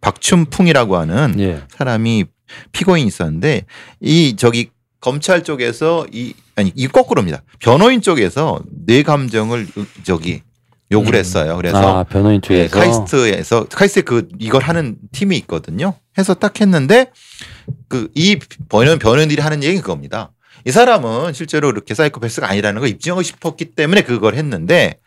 박춘풍이라고 0.00 0.96
하는 0.96 1.34
예. 1.38 1.62
사람이 1.68 2.24
피고인이 2.72 3.06
있었는데 3.06 3.66
이 4.00 4.34
저기 4.36 4.70
검찰 5.00 5.44
쪽에서 5.44 6.06
이 6.12 6.34
아니 6.56 6.72
이 6.74 6.88
거꾸로입니다. 6.88 7.42
변호인 7.60 8.00
쪽에서 8.02 8.60
뇌 8.86 9.02
감정을 9.02 9.66
저기 10.02 10.42
요구를 10.90 11.18
음. 11.18 11.20
했어요. 11.20 11.56
그래서 11.56 11.98
아 11.98 12.04
변호인 12.04 12.40
예, 12.50 12.66
쪽에서 12.68 12.78
카이스트에서 12.78 13.64
카이스트 13.66 14.02
그 14.02 14.28
이걸 14.38 14.62
하는 14.62 14.96
팀이 15.12 15.36
있거든요. 15.38 15.94
해서 16.18 16.34
딱 16.34 16.60
했는데 16.60 17.12
그 17.88 18.08
이 18.14 18.38
변호인 18.68 18.98
변호인들이 18.98 19.40
하는 19.40 19.62
얘기 19.62 19.80
그겁니다. 19.80 20.32
이 20.66 20.70
사람은 20.70 21.32
실제로 21.32 21.70
이렇게 21.70 21.94
사이코패스가 21.94 22.48
아니라는 22.48 22.80
걸 22.80 22.88
입증하고 22.90 23.22
싶었기 23.22 23.76
때문에 23.76 24.02
그걸 24.02 24.34
했는데 24.34 24.98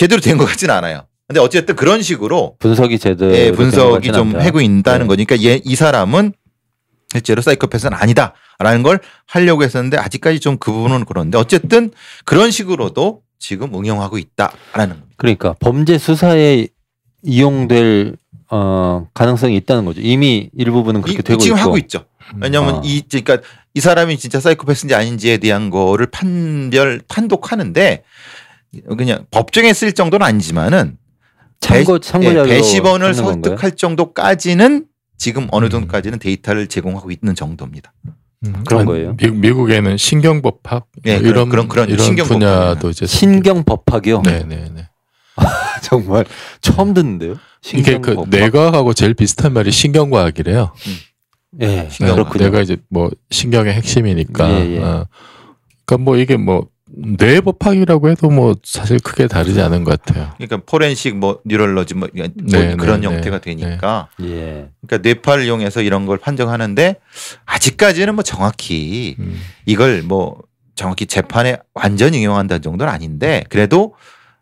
제대로 0.00 0.20
된 0.22 0.38
것 0.38 0.46
같지는 0.46 0.74
않아요. 0.74 1.02
근데 1.28 1.40
어쨌든 1.40 1.76
그런 1.76 2.00
식으로 2.00 2.56
분석이 2.58 2.98
제대로 2.98 3.34
예, 3.36 3.52
분석이 3.52 4.10
좀. 4.12 4.34
하고 4.40 4.62
있다는 4.62 5.00
네. 5.02 5.06
거니까 5.06 5.42
얘, 5.42 5.60
이 5.62 5.76
사람은 5.76 6.32
실제로 7.12 7.42
사이코패스는 7.42 7.92
아니다라는 7.98 8.82
걸 8.82 9.00
하려고 9.26 9.62
했었는데 9.62 9.98
아직까지 9.98 10.40
좀 10.40 10.56
그 10.58 10.72
부분은 10.72 11.04
그런데 11.04 11.36
어쨌든 11.36 11.90
그런 12.24 12.50
식으로도 12.50 13.20
지금 13.38 13.74
응용하고 13.74 14.16
있다라는 14.16 14.94
겁니다. 14.94 15.06
그러니까 15.18 15.54
범죄 15.60 15.98
수사에 15.98 16.68
이용될 17.22 18.16
어, 18.48 19.06
가능성이 19.14 19.56
있다는 19.58 19.84
거죠. 19.84 20.00
이미 20.00 20.48
일부분은 20.56 21.02
그렇게 21.02 21.20
이- 21.20 21.22
되고 21.22 21.38
지금 21.38 21.56
있고. 21.58 21.62
하고 21.66 21.78
있죠. 21.78 22.04
왜냐하면 22.40 22.76
아. 22.76 22.80
이 22.84 23.02
그러니까 23.08 23.38
이 23.74 23.80
사람이 23.80 24.16
진짜 24.18 24.40
사이코패스인지 24.40 24.94
아닌지에 24.94 25.36
대한 25.36 25.68
거를 25.70 26.06
판별 26.06 27.02
판독하는데 27.08 28.02
그냥 28.96 29.26
법정에 29.30 29.72
쓸 29.72 29.92
정도는 29.92 30.24
아니지만은 30.26 30.96
참고 31.60 31.98
참고 31.98 32.26
예, 32.28 32.34
자료 32.34 32.44
배심원을 32.48 33.12
찾는 33.12 33.24
건가요? 33.32 33.42
설득할 33.50 33.76
정도까지는 33.76 34.86
지금 35.18 35.48
어느 35.50 35.66
음. 35.66 35.70
정도까지는 35.70 36.18
데이터를 36.18 36.66
제공하고 36.68 37.10
있는 37.10 37.34
정도입니다. 37.34 37.92
음, 38.46 38.64
그런 38.66 38.86
거예요? 38.86 39.16
미, 39.16 39.28
미국에는 39.30 39.96
신경법학 39.98 40.86
그런- 41.02 41.24
이런 41.24 41.48
그런- 41.50 41.68
그런 41.68 41.88
이런 41.90 41.98
신경법학이나. 42.06 42.58
분야도 42.60 42.90
이제 42.90 43.04
신경 43.06 43.64
법학이요. 43.64 44.22
네네네. 44.22 44.88
정말 45.82 46.24
처음 46.62 46.94
듣는데요. 46.94 47.32
이게 47.66 47.82
신경 47.82 48.02
그 48.02 48.14
법학. 48.14 48.30
뇌과학하고 48.30 48.94
제일 48.94 49.12
비슷한 49.14 49.52
말이 49.52 49.70
신경과학이래요. 49.70 50.72
예, 51.60 51.88
신경- 51.90 52.14
그렇군요. 52.16 52.44
내가 52.44 52.60
이제 52.62 52.76
뭐 52.88 53.10
신경의 53.30 53.74
핵심이니까. 53.74 54.50
예, 54.50 54.70
예. 54.76 54.78
어. 54.78 55.06
그러니까 55.84 56.04
뭐 56.04 56.16
이게 56.16 56.36
뭐 56.38 56.68
뇌법학이라고 56.92 58.10
해도 58.10 58.30
뭐 58.30 58.56
사실 58.64 58.98
크게 58.98 59.28
다르지 59.28 59.60
않은 59.60 59.84
것 59.84 60.02
같아요. 60.02 60.32
그러니까 60.36 60.58
포렌식 60.66 61.16
뭐 61.16 61.40
뉴럴러지 61.44 61.94
뭐 61.94 62.08
뭐 62.12 62.32
네, 62.34 62.76
그런 62.76 63.00
네, 63.00 63.06
형태가 63.06 63.38
네, 63.38 63.54
되니까 63.56 64.08
예. 64.22 64.68
그러니까 64.86 64.98
뇌파를 65.02 65.44
이용해서 65.44 65.82
이런 65.82 66.06
걸 66.06 66.18
판정하는데 66.18 66.96
아직까지는 67.46 68.14
뭐 68.14 68.22
정확히 68.24 69.16
음. 69.18 69.40
이걸 69.66 70.02
뭐 70.02 70.42
정확히 70.74 71.06
재판에 71.06 71.58
완전히 71.74 72.18
응용한다는 72.18 72.62
정도는 72.62 72.92
아닌데 72.92 73.44
그래도 73.48 73.94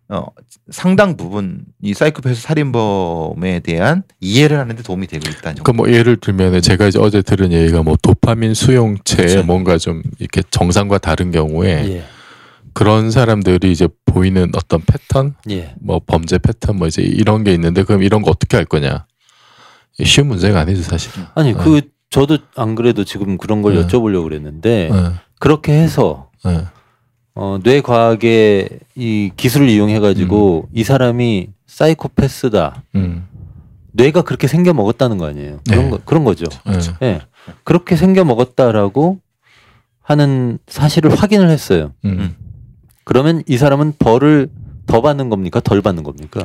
어 0.08 0.24
상당 0.70 1.16
부분 1.18 1.64
이 1.82 1.92
사이코패스 1.92 2.40
살인범에 2.40 3.60
대한 3.60 4.04
이해를 4.20 4.58
하는데 4.58 4.82
도움이 4.82 5.06
되고 5.06 5.28
있다는 5.28 5.56
정도. 5.56 5.70
그뭐 5.70 5.92
예를 5.92 6.16
들면은 6.16 6.62
제가 6.62 6.86
이제 6.86 6.98
어제 6.98 7.20
들은 7.20 7.52
얘기가 7.52 7.82
뭐 7.82 7.96
도파민 8.00 8.54
수용체에 8.54 9.26
그렇죠. 9.26 9.42
뭔가 9.42 9.76
좀 9.76 10.02
이렇게 10.18 10.42
정상과 10.50 10.98
다른 10.98 11.30
경우에 11.30 11.68
예. 11.96 12.04
그런 12.78 13.10
사람들이 13.10 13.72
이제 13.72 13.88
보이는 14.04 14.52
어떤 14.54 14.80
패턴, 14.80 15.34
예. 15.50 15.74
뭐 15.80 16.00
범죄 16.06 16.38
패턴 16.38 16.76
뭐 16.76 16.86
이제 16.86 17.02
이런 17.02 17.42
게 17.42 17.52
있는데 17.52 17.82
그럼 17.82 18.04
이런 18.04 18.22
거 18.22 18.30
어떻게 18.30 18.56
할 18.56 18.66
거냐? 18.66 19.04
쉬운 20.04 20.28
문제가 20.28 20.60
아니죠 20.60 20.82
사실. 20.82 21.10
아니 21.34 21.54
어. 21.54 21.56
그 21.56 21.80
저도 22.08 22.38
안 22.54 22.76
그래도 22.76 23.02
지금 23.02 23.36
그런 23.36 23.62
걸 23.62 23.74
네. 23.74 23.82
여쭤보려고 23.84 24.22
그랬는데 24.22 24.90
어, 24.92 25.14
그렇게 25.40 25.72
해서 25.72 26.30
어. 26.44 26.68
어, 27.34 27.58
뇌과학의 27.64 28.68
이 28.94 29.32
기술을 29.36 29.68
이용해 29.68 29.98
가지고 29.98 30.68
이 30.72 30.84
사람이 30.84 31.48
사이코패스다. 31.66 32.84
음. 32.94 33.26
뇌가 33.90 34.22
그렇게 34.22 34.46
생겨 34.46 34.72
먹었다는 34.72 35.18
거 35.18 35.26
아니에요. 35.26 35.58
그런 35.68 35.84
네. 35.86 35.90
거 35.90 35.98
그런 36.04 36.22
거죠. 36.22 36.46
그렇죠. 36.62 36.94
예. 37.02 37.22
그렇게 37.64 37.96
생겨 37.96 38.22
먹었다라고 38.22 39.18
하는 40.00 40.60
사실을 40.68 41.12
확인을 41.16 41.50
했어요. 41.50 41.92
음. 42.04 42.36
그러면 43.08 43.42
이 43.46 43.56
사람은 43.56 43.94
벌을 43.98 44.50
더 44.86 45.00
받는 45.00 45.30
겁니까? 45.30 45.60
덜 45.60 45.80
받는 45.80 46.02
겁니까? 46.02 46.44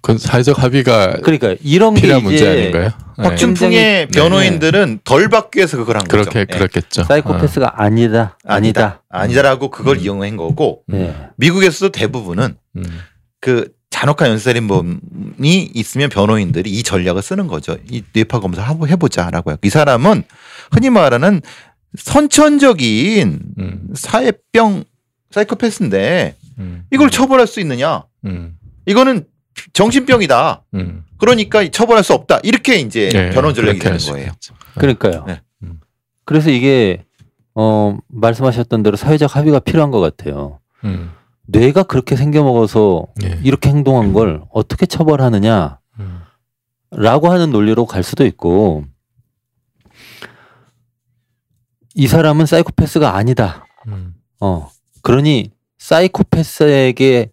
그건 0.00 0.18
사회적 0.18 0.60
합의가 0.60 1.18
그러니까 1.22 1.54
이런 1.62 1.94
게 1.94 2.00
필요한 2.00 2.24
문제 2.24 2.48
아닌가요? 2.48 2.90
네. 3.16 3.22
박준풍의 3.22 4.06
굉장히- 4.08 4.08
변호인들은 4.10 5.00
덜 5.04 5.28
받기 5.28 5.58
위해서 5.58 5.76
그걸 5.76 5.96
한 5.98 6.02
거죠. 6.04 6.28
그렇게 6.30 6.40
예. 6.40 6.44
그렇겠죠. 6.46 7.04
사이코패스가 7.04 7.80
아니다. 7.80 8.36
아니다. 8.44 9.04
아니다 9.08 9.42
라고 9.42 9.70
그걸 9.70 9.98
음. 9.98 10.02
이용한 10.02 10.36
거고 10.36 10.82
예. 10.92 11.14
미국에서도 11.36 11.92
대부분은 11.92 12.56
음. 12.76 12.82
그 13.40 13.68
잔혹한 13.90 14.30
연쇄살인범이 14.30 15.70
있으면 15.74 16.08
변호인들이 16.08 16.70
이 16.70 16.82
전략을 16.82 17.22
쓰는 17.22 17.46
거죠. 17.46 17.76
이 17.88 18.02
뇌파 18.12 18.40
검사 18.40 18.62
한번 18.62 18.88
해보자라고 18.88 19.52
요. 19.52 19.56
이 19.62 19.68
사람은 19.68 20.24
흔히 20.72 20.90
말하는 20.90 21.40
선천적인 21.96 23.38
음. 23.58 23.88
사회병 23.94 24.84
사이코패스인데 25.30 26.36
음. 26.58 26.84
이걸 26.90 27.10
처벌할 27.10 27.46
수 27.46 27.60
있느냐? 27.60 28.04
음. 28.24 28.56
이거는 28.86 29.26
정신병이다. 29.72 30.64
음. 30.74 31.04
그러니까 31.18 31.68
처벌할 31.68 32.04
수 32.04 32.14
없다. 32.14 32.38
이렇게 32.42 32.76
이제 32.76 33.08
네, 33.12 33.30
변론 33.30 33.54
전략이 33.54 33.78
되는 33.78 33.98
거예요. 33.98 34.32
그러니까요. 34.76 35.24
네. 35.26 35.40
음. 35.62 35.80
그래서 36.24 36.50
이게 36.50 37.04
어 37.54 37.98
말씀하셨던 38.08 38.82
대로 38.82 38.96
사회적 38.96 39.34
합의가 39.34 39.58
필요한 39.60 39.90
것 39.90 40.00
같아요. 40.00 40.60
음. 40.84 41.10
뇌가 41.46 41.84
그렇게 41.84 42.14
생겨 42.14 42.42
먹어서 42.42 43.06
예. 43.24 43.40
이렇게 43.42 43.70
행동한 43.70 44.12
걸 44.12 44.42
어떻게 44.52 44.84
처벌하느냐 44.84 45.78
라고 46.90 47.28
음. 47.28 47.32
하는 47.32 47.50
논리로 47.50 47.86
갈 47.86 48.02
수도 48.02 48.26
있고 48.26 48.84
이 51.94 52.06
사람은 52.06 52.46
사이코패스가 52.46 53.16
아니다. 53.16 53.66
음. 53.88 54.14
어 54.40 54.70
그러니 55.08 55.50
사이코패스에게 55.78 57.30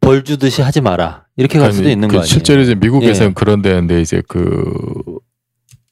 벌 0.00 0.24
주듯이 0.24 0.62
하지 0.62 0.80
마라. 0.80 1.26
이렇게 1.36 1.58
갈 1.58 1.70
수도 1.70 1.90
있는 1.90 2.08
그 2.08 2.14
거 2.14 2.20
아니에요? 2.20 2.26
실제로 2.32 2.62
이제 2.62 2.74
미국에서는 2.74 3.30
예. 3.30 3.34
그런 3.34 3.60
데인데 3.60 4.00
이제 4.00 4.22
그 4.26 5.18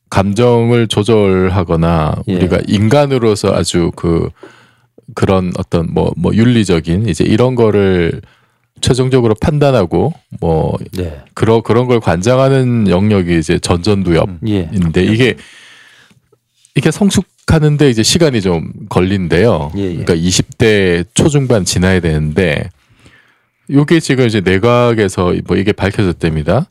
감정을 0.09 0.89
조절하거나 0.89 2.23
예. 2.29 2.35
우리가 2.35 2.61
인간으로서 2.67 3.55
아주 3.55 3.93
그 3.95 4.31
그런 5.15 5.53
어떤 5.59 5.93
뭐뭐 5.93 6.33
윤리적인 6.35 7.09
이제 7.11 7.25
이런 7.25 7.57
거를 7.57 8.23
최종적으로 8.81 9.35
판단하고 9.35 10.15
뭐 10.41 10.79
네. 10.93 11.21
그런 11.35 11.63
그런 11.63 11.89
걸 11.89 12.01
관장하는 12.01 12.89
영역이 12.89 13.39
이제 13.39 13.59
전전두엽인데 13.59 14.41
예. 15.07 15.13
이게 15.13 15.37
이게 16.75 16.91
성숙 16.91 17.27
하는데 17.53 17.89
이제 17.91 18.03
시간이 18.03 18.41
좀 18.41 18.73
걸린대요. 18.89 19.73
예, 19.77 19.81
예. 19.83 19.89
그러니까 19.97 20.15
20대 20.15 21.05
초중반 21.15 21.65
지나야 21.65 22.01
되는데 22.01 22.69
요게 23.71 24.01
지금 24.01 24.27
이제 24.27 24.41
내각에서 24.41 25.35
뭐 25.47 25.57
이게 25.57 25.73
밝혀졌답니다. 25.73 26.71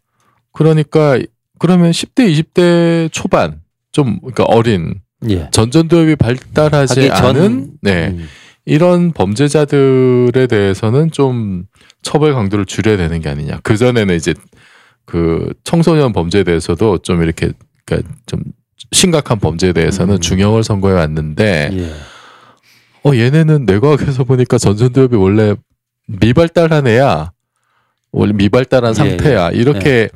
그러니까 0.53 1.17
그러면 1.59 1.91
10대 1.91 2.29
20대 2.33 3.11
초반 3.11 3.61
좀 3.91 4.19
그러니까 4.19 4.43
어린 4.45 4.95
예. 5.29 5.49
전전두엽이 5.51 6.15
발달하지 6.15 7.07
전- 7.09 7.35
않은 7.35 7.71
네 7.81 8.07
음. 8.09 8.27
이런 8.65 9.11
범죄자들에 9.13 10.47
대해서는 10.47 11.11
좀 11.11 11.65
처벌 12.01 12.33
강도를 12.33 12.65
줄여야 12.65 12.97
되는 12.97 13.19
게 13.19 13.29
아니냐. 13.29 13.59
그 13.63 13.77
전에는 13.77 14.15
이제 14.15 14.33
그 15.05 15.53
청소년 15.63 16.13
범죄에 16.13 16.43
대해서도 16.43 16.99
좀 16.99 17.23
이렇게 17.23 17.51
그러니까 17.85 18.09
좀 18.25 18.41
심각한 18.91 19.39
범죄에 19.39 19.73
대해서는 19.73 20.15
음. 20.15 20.19
중형을 20.19 20.63
선고해 20.63 20.93
왔는데 20.95 21.69
예. 21.73 21.91
어 23.03 23.15
얘네는 23.15 23.65
내과학에서 23.65 24.23
보니까 24.23 24.57
전전두엽이 24.57 25.15
원래 25.15 25.55
미발달한 26.07 26.87
애야. 26.87 27.31
원래 28.11 28.33
미발달한 28.33 28.91
예, 28.91 28.93
상태야. 28.95 29.51
이렇게 29.51 30.09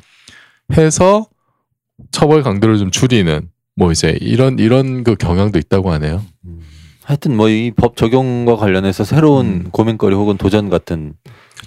해서 0.76 1.26
처벌 2.10 2.42
강도를 2.42 2.78
좀 2.78 2.90
줄이는 2.90 3.48
뭐 3.76 3.92
이제 3.92 4.16
이런 4.20 4.58
이런 4.58 5.04
그 5.04 5.14
경향도 5.14 5.58
있다고 5.58 5.92
하네요. 5.92 6.22
음. 6.44 6.60
하여튼 7.04 7.36
뭐 7.36 7.48
이 7.48 7.70
법 7.76 7.96
적용과 7.96 8.56
관련해서 8.56 9.04
새로운 9.04 9.46
음. 9.46 9.68
고민거리 9.70 10.14
혹은 10.16 10.36
도전 10.36 10.68
같은 10.70 11.14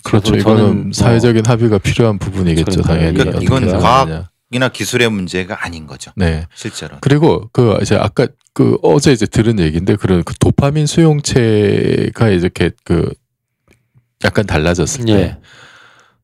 그렇죠. 0.03 0.35
이거는 0.35 0.83
뭐- 0.83 0.91
사회적인 0.93 1.45
합의가 1.45 1.77
필요한 1.77 2.17
부분이겠죠, 2.19 2.81
그러니까요. 2.81 2.97
당연히. 2.97 3.17
그러니까 3.17 3.41
이건 3.41 3.79
과학-. 3.79 4.27
이나 4.51 4.69
기술의 4.69 5.09
문제가 5.09 5.65
아닌 5.65 5.87
거죠. 5.87 6.11
네. 6.15 6.45
실제로. 6.55 6.97
그리고 7.01 7.49
그 7.51 7.77
이제 7.81 7.95
아까 7.95 8.27
그 8.53 8.77
어제 8.81 9.11
이제 9.11 9.25
들은 9.25 9.59
얘기인데 9.59 9.95
그런 9.95 10.23
그 10.23 10.33
도파민 10.35 10.85
수용체가 10.85 12.29
이렇게 12.29 12.71
그 12.83 13.13
약간 14.23 14.45
달라졌을 14.45 15.05
때 15.05 15.11
예. 15.13 15.37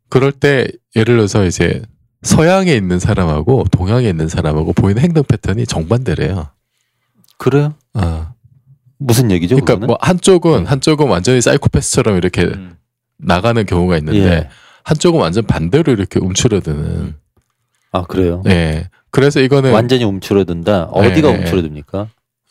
그럴 0.09 0.31
때 0.31 0.67
예를 0.95 1.15
들어서 1.17 1.45
이제 1.45 1.81
서양에 2.21 2.73
있는 2.73 2.99
사람하고 2.99 3.65
동양에 3.71 4.07
있는 4.07 4.29
사람하고 4.29 4.73
보이는 4.73 5.01
행동 5.01 5.23
패턴이 5.23 5.65
정반대래요. 5.65 6.49
그래요? 7.37 7.75
아. 7.93 8.33
무슨 8.97 9.31
얘기죠? 9.31 9.55
그러니까 9.55 9.73
그거는? 9.73 9.87
뭐 9.87 9.97
한쪽은 9.99 10.59
음. 10.59 10.65
한쪽은 10.65 11.07
완전히 11.09 11.41
사이코패스처럼 11.41 12.15
이렇게 12.15 12.43
음. 12.43 12.77
나가는 13.17 13.65
경우가 13.65 13.97
있는데 13.97 14.19
예. 14.19 14.49
한쪽은 14.85 15.19
완전 15.19 15.45
반대로 15.45 15.91
이렇게 15.91 16.19
움츠러드는 16.19 17.15
아 17.93 18.03
그래요. 18.03 18.41
예. 18.47 18.89
그래서 19.11 19.39
이거는 19.39 19.71
완전히 19.71 20.03
움츠러든다. 20.03 20.85
어디가 20.91 21.31
네. 21.31 21.37
움츠러듭니까? 21.37 22.07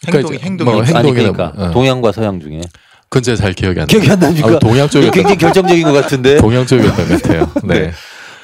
그러니까 0.07 0.31
행동이 0.33 0.39
행동이 0.39 0.71
뭐 0.71 0.83
행... 0.83 0.87
행- 0.87 0.97
아니 0.97 1.09
행동이나 1.09 1.33
그러니까 1.33 1.57
뭐, 1.59 1.69
어. 1.69 1.71
동양과 1.73 2.13
서양 2.13 2.41
중에 2.41 2.61
제가 3.23 3.37
잘 3.37 3.53
기억이 3.53 3.79
안 3.81 3.87
나요. 3.87 3.87
기억이 3.87 4.11
안 4.11 4.19
납니까? 4.21 4.49
아, 4.49 4.59
동양 4.59 4.89
쪽이었던 4.89 5.13
굉장히 5.13 5.37
결정적인 5.37 5.83
것 5.85 5.93
같은데 5.93 6.37
동양 6.39 6.65
쪽이었던 6.65 7.09
것 7.09 7.23
같아요. 7.23 7.51
네. 7.65 7.75
네. 7.81 7.93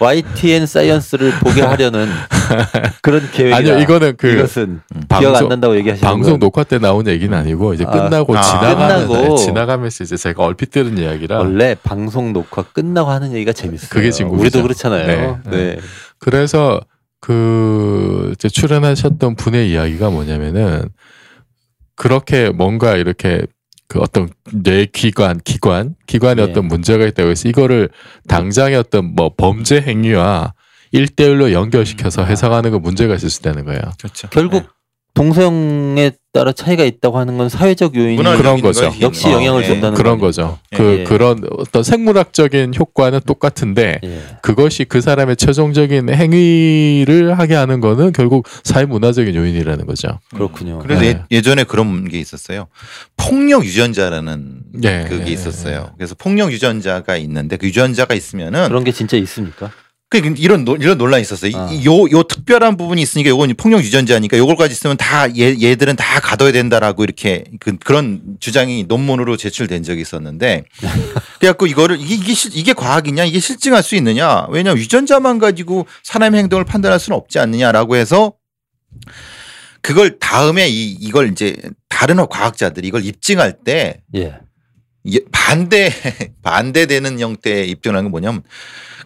YTN 0.01 0.67
사이언스를 0.67 1.33
보게 1.41 1.61
하려는 1.61 2.07
그런 3.03 3.29
계획이다. 3.33 3.57
아니요, 3.57 3.79
이거는 3.81 4.15
그 4.17 4.29
이것은 4.33 4.81
기억 4.93 5.09
방송- 5.09 5.37
안 5.37 5.49
난다고 5.49 5.77
얘기하시는 5.77 6.09
방송 6.09 6.33
건 6.35 6.39
녹화 6.41 6.63
때 6.63 6.79
나온 6.79 7.09
얘기는 7.09 7.37
아니고 7.37 7.75
이제 7.75 7.85
아, 7.85 7.91
끝나고 7.91 8.37
아, 8.37 8.41
지나가면서 8.43 9.09
끝나고. 9.09 9.37
지나가면서 9.39 10.05
이제 10.05 10.17
제가 10.17 10.45
얼핏 10.45 10.71
들은 10.71 10.99
이야기라 10.99 11.39
원래 11.39 11.75
방송 11.83 12.33
녹화 12.33 12.63
끝나고 12.63 13.11
하는 13.11 13.33
얘기가 13.33 13.53
재밌어요. 13.53 13.89
그게 13.91 14.13
진국이죠. 14.13 14.41
우리도 14.43 14.63
그렇잖아요. 14.63 15.41
네. 15.47 15.51
네. 15.51 15.77
그래서 16.19 16.81
그 17.21 18.33
이제 18.35 18.49
출연하셨던 18.49 19.37
분의 19.37 19.71
이야기가 19.71 20.11
뭐냐면은 20.11 20.89
그렇게 21.97 22.51
뭔가 22.51 22.97
이렇게 22.97 23.43
그 23.89 23.99
어떤 24.01 24.29
뇌 24.53 24.87
기관 24.87 25.41
기관 25.41 25.95
기관에 26.07 26.43
예. 26.43 26.47
어떤 26.47 26.67
문제가 26.67 27.07
있다고 27.07 27.31
해서 27.31 27.49
이거를 27.49 27.89
당장의 28.29 28.77
어떤 28.77 29.15
뭐 29.15 29.33
범죄 29.37 29.81
행위와 29.81 30.53
일대일로 30.93 31.53
연결시켜서 31.53 32.23
음. 32.23 32.29
해석하는 32.29 32.71
거 32.71 32.79
문제가 32.79 33.15
있을 33.15 33.31
수 33.31 33.41
있다는 33.41 33.65
거예요. 33.65 33.81
그렇죠. 33.99 34.29
결국 34.29 34.69
동성에 35.19 36.13
따라 36.33 36.53
차이가 36.53 36.85
있다고 36.85 37.19
하는 37.19 37.39
건 37.39 37.49
사회적 37.49 37.97
요인이 37.97 38.23
그런 38.23 38.61
거죠. 38.61 38.95
역시 39.01 39.27
어, 39.27 39.33
영향을 39.33 39.65
예. 39.65 39.67
줬다는 39.67 39.95
그런 39.95 40.21
거죠. 40.21 40.61
예, 40.73 40.77
그 40.77 40.99
예. 41.01 41.05
그런 41.05 41.43
어떤 41.59 41.83
생물학적인 41.83 42.73
효과는 42.79 43.23
똑같은데 43.27 43.99
예. 44.05 44.21
그것이 44.43 44.85
그 44.85 45.01
사람의 45.01 45.35
최종적인 45.35 46.15
행위를 46.15 47.37
하게 47.37 47.57
하는 47.57 47.81
거는 47.81 48.13
결국 48.13 48.47
사회 48.63 48.85
문화적인 48.85 49.35
요인이라는 49.35 49.87
거죠. 49.87 50.21
그렇군요. 50.33 50.79
그래서 50.79 51.03
네. 51.03 51.09
예, 51.09 51.37
예전에 51.37 51.65
그런 51.65 52.07
게 52.07 52.21
있었어요. 52.21 52.69
폭력 53.17 53.65
유전자라는 53.65 54.61
예, 54.85 55.05
그게 55.09 55.27
예, 55.27 55.33
있었어요. 55.33 55.91
그래서 55.97 56.15
폭력 56.17 56.53
유전자가 56.53 57.17
있는데 57.17 57.57
그 57.57 57.67
유전자가 57.67 58.15
있으면은 58.15 58.69
그런 58.69 58.85
게 58.85 58.93
진짜 58.93 59.17
있습니까? 59.17 59.73
그 60.11 60.19
이런 60.39 60.65
노- 60.65 60.77
이런 60.77 60.97
논란이 60.97 61.21
있었어요. 61.21 61.53
아. 61.55 61.69
이- 61.71 61.85
요, 61.85 62.09
요 62.11 62.23
특별한 62.23 62.79
부분이 62.79 63.03
있으니까 63.03 63.29
요건 63.29 63.53
폭력 63.55 63.83
유전자니까 63.83 64.39
요걸까지 64.39 64.73
있으면 64.73 64.97
다 64.97 65.29
얘, 65.37 65.55
얘들은 65.61 65.97
다 65.97 66.21
가둬야 66.21 66.51
된다라고 66.53 67.05
이렇게 67.05 67.45
그, 67.61 67.77
그런 67.77 68.23
주장이 68.41 68.85
논문으로 68.89 69.37
제출된 69.37 69.83
적이 69.83 70.01
있었는데 70.01 70.65
그래갖고 71.41 71.67
이거를 71.67 72.01
이게 72.01 72.15
이게, 72.15 72.33
실- 72.33 72.57
이게 72.57 72.73
과학이냐 72.73 73.25
이게 73.25 73.39
실증할 73.39 73.83
수 73.83 73.97
있느냐 73.97 74.47
왜냐하면 74.49 74.83
유전자만 74.83 75.39
가지고 75.39 75.87
사람의 76.05 76.41
행동을 76.41 76.65
판단할 76.65 76.99
수는 76.99 77.15
없지 77.19 77.39
않느냐라고 77.39 77.97
해서 77.97 78.33
그걸 79.83 80.19
다음에 80.19 80.69
이 80.69 80.93
이걸 80.93 81.31
이제 81.31 81.55
다른 81.91 82.17
과학자들이 82.27 82.89
이걸 82.89 83.05
입증할 83.05 83.59
때 83.63 84.01
예. 84.15 84.39
반대 85.33 85.91
반대되는 86.43 87.21
형태의 87.21 87.69
입증하는 87.71 88.05
건 88.05 88.11
뭐냐면 88.11 88.43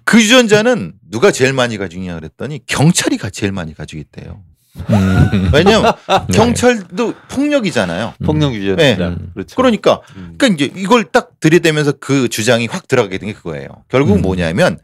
그 0.05 0.19
유전자는 0.21 0.95
누가 1.11 1.31
제일 1.31 1.53
많이 1.53 1.79
가지고 1.79 2.03
있냐 2.03 2.15
그랬더니 2.17 2.61
경찰이 2.67 3.17
가- 3.19 3.31
제일 3.31 3.53
많이 3.53 3.75
가지고 3.75 4.01
있대요. 4.01 4.43
음. 4.89 5.51
왜냐면 5.53 5.93
네. 6.09 6.37
경찰도 6.37 7.15
폭력이잖아요. 7.29 8.15
폭력 8.25 8.55
유전자. 8.55 8.83
네. 8.83 9.17
그렇죠. 9.35 9.57
그러니까 9.57 10.01
음. 10.17 10.35
그러니까 10.39 10.65
이제 10.65 10.73
이걸 10.81 11.05
딱 11.05 11.39
들이대면서 11.41 11.93
그 12.01 12.29
주장이 12.29 12.67
확 12.67 12.89
들어가게 12.89 13.19
된 13.19 13.29
게 13.29 13.35
그거예요. 13.35 13.69
결국 13.89 14.13
음. 14.13 14.17
은 14.19 14.23
뭐냐면 14.23 14.79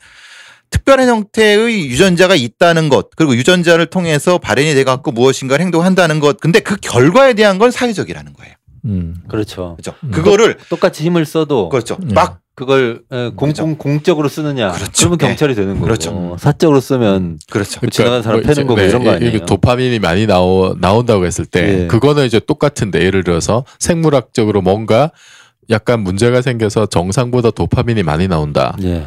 특별한 0.70 1.08
형태의 1.08 1.86
유전자가 1.88 2.34
있다는 2.34 2.90
것 2.90 3.08
그리고 3.16 3.34
유전자를 3.34 3.86
통해서 3.86 4.36
발현이 4.36 4.74
돼 4.74 4.84
갖고 4.84 5.10
무엇인가를 5.12 5.64
행동한다는 5.64 6.20
것 6.20 6.38
근데 6.38 6.60
그 6.60 6.76
결과에 6.76 7.32
대한 7.32 7.56
건 7.58 7.70
사회적이라는 7.70 8.34
거예요. 8.34 8.54
음. 8.84 9.16
그렇죠. 9.28 9.76
그렇죠. 9.80 9.98
음. 10.04 10.10
그거를 10.10 10.58
똑같이 10.68 11.02
힘을 11.04 11.24
써도 11.24 11.70
그렇죠. 11.70 11.96
네. 12.02 12.12
막 12.12 12.40
그걸 12.58 13.02
에, 13.12 13.28
공, 13.36 13.46
그렇죠. 13.46 13.62
공, 13.62 13.76
공적으로 13.76 14.28
쓰느냐. 14.28 14.72
그렇죠. 14.72 14.92
그러면 15.10 15.18
경찰이 15.18 15.54
되는 15.54 15.74
거고. 15.74 15.84
그렇죠. 15.84 16.36
사적으로 16.40 16.80
쓰면 16.80 17.38
그렇죠. 17.48 17.78
그 17.78 17.88
지나가는 17.88 18.20
사람 18.20 18.40
뭐 18.40 18.46
패는 18.52 18.66
거고 18.66 18.80
이런 18.80 19.04
거 19.04 19.12
이- 19.12 19.14
아니에요? 19.14 19.46
도파민이 19.46 20.00
많이 20.00 20.26
나오 20.26 20.74
나온다고 20.80 21.24
했을 21.24 21.44
때 21.46 21.84
예. 21.84 21.86
그거는 21.86 22.26
이제 22.26 22.40
똑같은데 22.40 23.00
예를 23.04 23.22
들어서 23.22 23.64
생물학적으로 23.78 24.60
뭔가 24.60 25.12
약간 25.70 26.00
문제가 26.00 26.42
생겨서 26.42 26.86
정상보다 26.86 27.52
도파민이 27.52 28.02
많이 28.02 28.26
나온다. 28.26 28.76
예. 28.82 29.06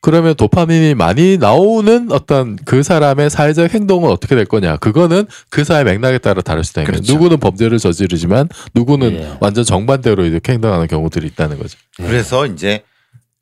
그러면 0.00 0.34
도파민이 0.34 0.94
많이 0.94 1.38
나오는 1.38 2.10
어떤 2.12 2.56
그 2.64 2.82
사람의 2.82 3.30
사회적 3.30 3.74
행동은 3.74 4.10
어떻게 4.10 4.36
될 4.36 4.44
거냐? 4.44 4.76
그거는 4.76 5.26
그 5.50 5.64
사회 5.64 5.84
맥락에 5.84 6.18
따라 6.18 6.40
다를 6.40 6.62
수도 6.62 6.80
있는 6.80 6.92
그렇죠. 6.92 7.12
누구는 7.12 7.38
범죄를 7.38 7.78
저지르지만 7.78 8.48
누구는 8.74 9.12
예. 9.12 9.36
완전 9.40 9.64
정반대로 9.64 10.24
이렇게 10.24 10.52
행동하는 10.52 10.86
경우들이 10.86 11.26
있다는 11.28 11.58
거죠. 11.58 11.78
그래서 11.96 12.46
이제 12.46 12.82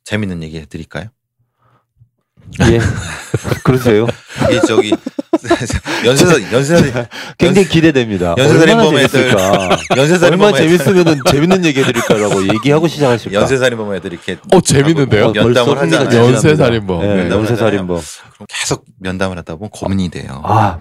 재밌는 0.04 0.42
얘기 0.42 0.58
해드릴까요? 0.58 1.08
예. 2.70 2.80
그러세요. 3.64 4.06
이 4.50 4.66
저기 4.66 4.92
연쇄사 6.04 6.52
연쇄사 6.52 7.06
굉장히 7.38 7.68
기대됩니다. 7.68 8.34
연쇄살인 8.38 8.78
얼마나 8.78 8.90
범죄들. 8.90 9.30
재밌을까. 9.30 9.76
연쇄살인 9.96 10.32
얼마나 10.40 10.56
재밌으면은 10.56 11.20
재밌는 11.30 11.64
얘기 11.64 11.80
해드릴까라고 11.80 12.48
얘기하고 12.54 12.88
시작하실까. 12.88 13.40
연쇄살인 13.40 13.78
범죄들 13.78 14.12
이렇게 14.12 14.38
어 14.52 14.60
재밌는데요? 14.60 15.32
면담을 15.32 15.78
하잖아요. 15.78 16.24
연쇄살인범. 16.32 17.02
예, 17.02 17.06
면담을 17.06 17.30
연쇄살인범. 17.32 18.00
그럼 18.34 18.46
계속 18.48 18.84
면담을 19.00 19.38
하다 19.38 19.56
보면 19.56 19.70
고민이 19.70 20.08
돼요. 20.10 20.40
아, 20.44 20.80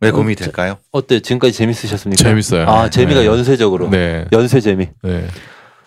왜 0.00 0.10
고민이 0.10 0.36
될까요? 0.36 0.78
어때? 0.92 1.20
지금까지 1.20 1.52
재밌으셨습니까? 1.52 2.22
재밌어요. 2.22 2.66
아, 2.68 2.90
재미가 2.90 3.20
네. 3.20 3.26
연쇄적으로. 3.26 3.88
네. 3.88 4.26
연쇄 4.32 4.60
재미. 4.60 4.88
네. 5.02 5.26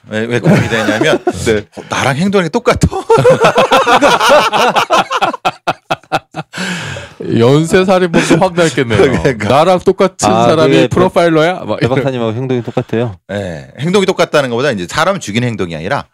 왜, 0.09 0.25
왜 0.25 0.39
고민이 0.39 0.67
되냐면 0.69 1.23
네. 1.45 1.57
어, 1.77 1.81
나랑 1.89 2.15
행동하는 2.17 2.47
게 2.47 2.51
똑같아. 2.51 2.87
연쇄 7.37 7.85
살인범도 7.85 8.37
확 8.39 8.53
날겠네요. 8.53 9.01
그러니까. 9.01 9.47
나랑 9.49 9.79
똑같은 9.79 10.29
아, 10.29 10.47
사람이 10.47 10.73
그게 10.73 10.87
프로파일러야? 10.87 11.53
막배 11.65 11.85
이런. 11.85 11.95
박사님하고 11.95 12.33
행동이 12.33 12.63
똑같아요. 12.63 13.17
예, 13.31 13.67
행동이 13.79 14.05
똑같다는 14.05 14.49
것보다 14.49 14.71
이제 14.71 14.87
사람 14.89 15.19
죽이는 15.19 15.47
행동이 15.47 15.75
아니라 15.75 16.05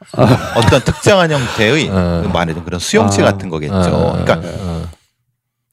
어떤 0.55 0.81
특정한 0.83 1.31
형태의 1.31 1.87
어. 1.89 2.29
말하자면 2.33 2.65
그런 2.65 2.79
수용체 2.79 3.21
아. 3.21 3.25
같은 3.25 3.49
거겠죠. 3.49 3.75
어, 3.75 4.11
그러니까 4.23 4.41
어, 4.43 4.89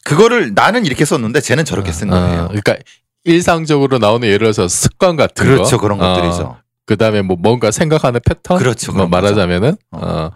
그거를 0.05 0.53
나는 0.55 0.87
이렇게 0.87 1.05
썼는데 1.05 1.41
쟤는 1.41 1.65
저렇게 1.65 1.93
쓴 1.93 2.13
어, 2.13 2.21
거예요. 2.21 2.49
그러니까 2.49 2.77
일상적으로 3.25 3.99
나오는 3.99 4.27
예를 4.27 4.39
들어서 4.41 4.69
습관 4.69 5.17
같은 5.17 5.45
그렇죠, 5.47 5.77
거. 5.79 5.83
그런 5.83 6.01
어, 6.01 6.15
것들이죠. 6.15 6.57
그다음에 6.87 7.23
뭐 7.23 7.37
뭔가 7.39 7.71
생각하는 7.71 8.21
패턴. 8.27 8.59
그렇죠, 8.59 8.93
뭐 8.93 9.07
그런 9.07 9.11
말하자면은 9.11 9.77
어. 9.93 9.99
어. 10.01 10.31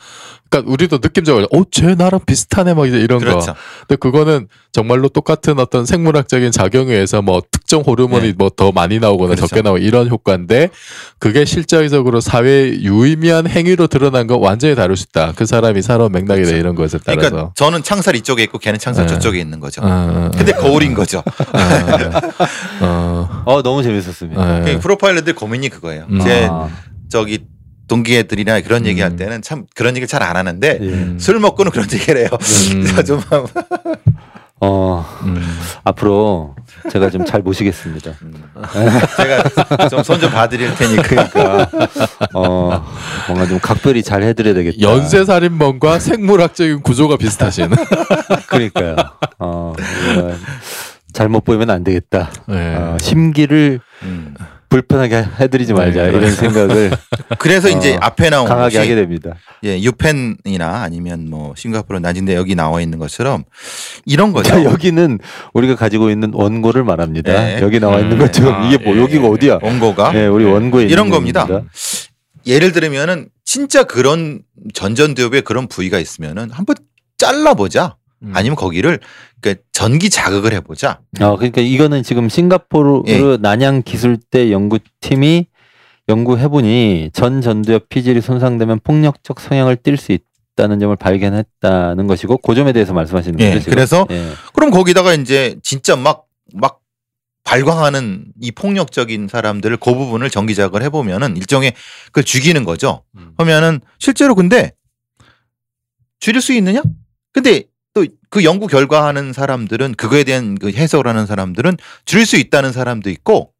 그러니까 0.48 0.72
우리도 0.72 0.98
느낌적으로 1.02 1.46
어쟤 1.50 1.94
나랑 1.94 2.20
비슷하네 2.24 2.74
막 2.74 2.87
이제 2.87 2.98
이런 2.98 3.18
거. 3.18 3.26
그렇죠. 3.26 3.54
근데 3.80 3.96
그거는 3.96 4.48
정말로 4.72 5.09
똑같은 5.09 5.59
어떤 5.59 5.87
생물학적인 5.87 6.52
작용에 6.52 6.92
의해서 6.92 7.22
뭐 7.22 7.42
특정 7.50 7.82
호르몬이 7.82 8.28
네. 8.28 8.35
뭐더 8.37 8.72
많이 8.72 8.98
나오거나 8.98 9.35
그렇죠. 9.35 9.48
적게 9.48 9.62
나오고 9.62 9.78
이런 9.78 10.09
효과인데 10.09 10.70
그게 11.18 11.44
실질적으로 11.44 12.20
사회에 12.20 12.80
유의미한 12.80 13.46
행위로 13.48 13.87
드러난 13.87 14.26
건 14.26 14.40
완전히 14.40 14.74
다를 14.74 14.96
수 14.96 15.06
있다. 15.09 15.32
그 15.35 15.46
사람이 15.46 15.82
살아온 15.82 16.12
맥락이나 16.12 16.46
그렇죠. 16.46 16.56
이런 16.56 16.74
것에 16.74 16.98
따라서. 17.04 17.30
그러니까 17.30 17.52
저는 17.54 17.82
창살 17.82 18.16
이쪽에 18.16 18.42
있고 18.44 18.59
걔는 18.59 18.78
창살 18.78 19.06
네. 19.06 19.14
저쪽에 19.14 19.40
있는 19.40 19.61
거죠. 19.61 19.82
어, 19.82 19.87
어, 19.87 20.30
근데 20.37 20.52
거울인 20.52 20.94
거죠. 20.94 21.22
어, 22.80 22.87
어, 22.87 23.42
어, 23.46 23.62
너무 23.62 23.82
재밌었습니다. 23.82 24.40
어, 24.40 24.62
그 24.64 24.78
프로파일러들 24.78 25.35
고민이 25.35 25.68
그거예요. 25.70 26.06
음. 26.11 26.20
제 26.20 26.46
아, 26.50 26.68
저기 27.09 27.44
동기애들이나 27.88 28.61
그런 28.62 28.83
음. 28.83 28.87
얘기할 28.87 29.16
때는 29.16 29.42
참 29.42 29.66
그런 29.75 29.96
얘기 29.96 30.07
잘안 30.07 30.37
하는데 30.37 30.79
예. 30.81 31.18
술 31.18 31.38
먹고는 31.40 31.70
그런 31.72 31.87
얘기를 31.92 32.20
해요. 32.22 32.29
음. 32.75 32.87
좀 33.05 33.20
어, 34.59 35.05
음. 35.25 35.42
앞으로 35.85 36.57
제가 36.90 37.11
좀 37.11 37.27
잘 37.27 37.42
모시겠습니다. 37.42 38.12
제가 39.16 39.88
좀 39.88 40.03
손 40.03 40.18
좀 40.20 40.31
봐드릴 40.31 40.75
테니까. 40.75 41.70
어, 42.35 42.85
뭔가 43.29 43.46
좀 43.46 43.59
각별히 43.61 44.03
잘 44.03 44.22
해드려야 44.22 44.55
되겠다. 44.55 44.81
연쇄 44.81 45.25
살인범과 45.25 45.99
생물학적인 45.99 46.81
구조가 46.83 47.18
비슷하신. 47.18 47.68
그러니까요. 48.49 48.96
어, 49.38 49.75
잘못 51.12 51.44
보이면 51.44 51.68
안 51.70 51.85
되겠다. 51.85 52.31
네. 52.49 52.75
어, 52.77 52.96
심기를 53.01 53.81
음. 54.05 54.35
불편하게 54.68 55.24
해드리지 55.40 55.72
말자 55.72 56.02
네. 56.05 56.09
이런 56.16 56.31
생각을 56.31 56.90
그래서 57.38 57.68
이제 57.68 57.94
어, 57.94 57.98
앞에 58.00 58.31
나온 58.31 58.48
강하게 58.48 58.79
하게 58.79 58.94
됩니다. 58.94 59.35
예, 59.64 59.81
유펜이나 59.81 60.83
아니면 60.83 61.29
뭐 61.31 61.55
싱가포르 61.57 61.98
낮은데 61.98 62.35
여기 62.35 62.55
나와 62.55 62.81
있는 62.81 62.98
것처럼 62.98 63.44
이런 64.05 64.33
거죠. 64.33 64.50
자, 64.50 64.62
여기는 64.64 65.18
우리가 65.55 65.76
가지고 65.76 66.11
있는 66.11 66.33
원고를 66.35 66.85
말합니다. 66.85 67.33
네. 67.33 67.59
여기 67.62 67.81
나와 67.81 68.00
있는 68.00 68.12
음. 68.12 68.18
것처럼 68.18 68.55
아, 68.55 68.68
이게 68.68 68.83
뭐 68.83 68.96
예. 68.96 69.00
여기가 69.00 69.29
어디야? 69.29 69.59
원고가 69.62 70.12
네, 70.12 70.26
우리 70.26 70.44
원고에 70.44 70.85
이런 70.85 71.11
겁니다. 71.11 71.46
겁니다. 71.46 71.70
예를 72.46 72.72
들면은 72.72 73.29
진짜 73.44 73.85
그런 73.85 74.42
전전두엽에 74.74 75.40
그런 75.40 75.68
부위가 75.68 75.98
있으면은 75.98 76.50
한번 76.50 76.76
잘라보자. 77.18 77.96
음. 78.22 78.33
아니면 78.35 78.57
거기를 78.57 79.00
그러니까 79.40 79.62
전기 79.72 80.11
자극을 80.11 80.52
해보자. 80.52 81.00
어, 81.20 81.37
그러니까 81.37 81.61
이거는 81.61 82.02
지금 82.02 82.29
싱가포르 82.29 83.02
예. 83.09 83.37
난양 83.40 83.83
기술대 83.83 84.50
연구팀이 84.50 85.46
연구해보니 86.09 87.11
전 87.12 87.40
전두엽 87.40 87.88
피질이 87.88 88.20
손상되면 88.20 88.81
폭력적 88.85 89.40
성향을 89.40 89.76
띌수 89.76 90.18
있다는 90.55 90.79
점을 90.79 90.94
발견했다는 90.94 92.07
것이고 92.07 92.38
그 92.38 92.55
점에 92.55 92.72
대해서 92.72 92.94
말씀하시는 92.94 93.38
예, 93.40 93.48
거죠. 93.48 93.61
지금? 93.61 93.74
그래서 93.74 94.07
예. 94.11 94.31
그럼 94.55 94.70
거기다가 94.70 95.14
이제 95.14 95.57
진짜 95.62 95.96
막, 95.96 96.26
막 96.55 96.81
발광하는 97.44 98.33
이 98.40 98.50
폭력적인 98.50 99.29
사람들을 99.29 99.76
그 99.76 99.94
부분을 99.94 100.31
전기 100.31 100.55
자극을 100.55 100.83
해보면은 100.83 101.37
일종의 101.37 101.74
그걸 102.07 102.24
죽이는 102.24 102.64
거죠. 102.64 103.05
음. 103.16 103.33
하면은 103.38 103.81
실제로 103.98 104.35
근데 104.35 104.72
줄일 106.18 106.40
수 106.40 106.52
있느냐? 106.55 106.83
근데 107.33 107.64
또 107.96 108.04
그 108.28 108.44
연구 108.44 108.66
결과 108.66 109.06
하는 109.06 109.32
사람들은 109.32 109.94
그거에 109.94 110.22
대한 110.22 110.56
그 110.56 110.70
해석을 110.70 111.06
하는 111.06 111.24
사람들은 111.24 111.78
줄일 112.04 112.26
수 112.26 112.37
있다는 112.37 112.70
사람도 112.70 113.09
있고 113.09 113.52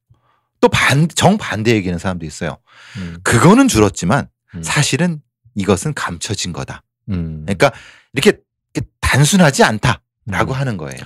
또 0.61 0.69
반, 0.69 1.09
정반대 1.09 1.73
얘기하는 1.77 1.99
사람도 1.99 2.27
있어요. 2.27 2.59
음. 2.99 3.17
그거는 3.23 3.69
줄었지만 3.69 4.29
음. 4.55 4.63
사실은 4.63 5.23
이것은 5.55 5.95
감춰진 5.95 6.53
거다. 6.53 6.83
음. 7.09 7.45
그러니까 7.47 7.73
이렇게, 8.13 8.39
이렇게 8.75 8.87
단순하지 9.01 9.65
않다 9.65 10.03
라고 10.27 10.53
음. 10.53 10.59
하는 10.59 10.77
거예요. 10.77 10.99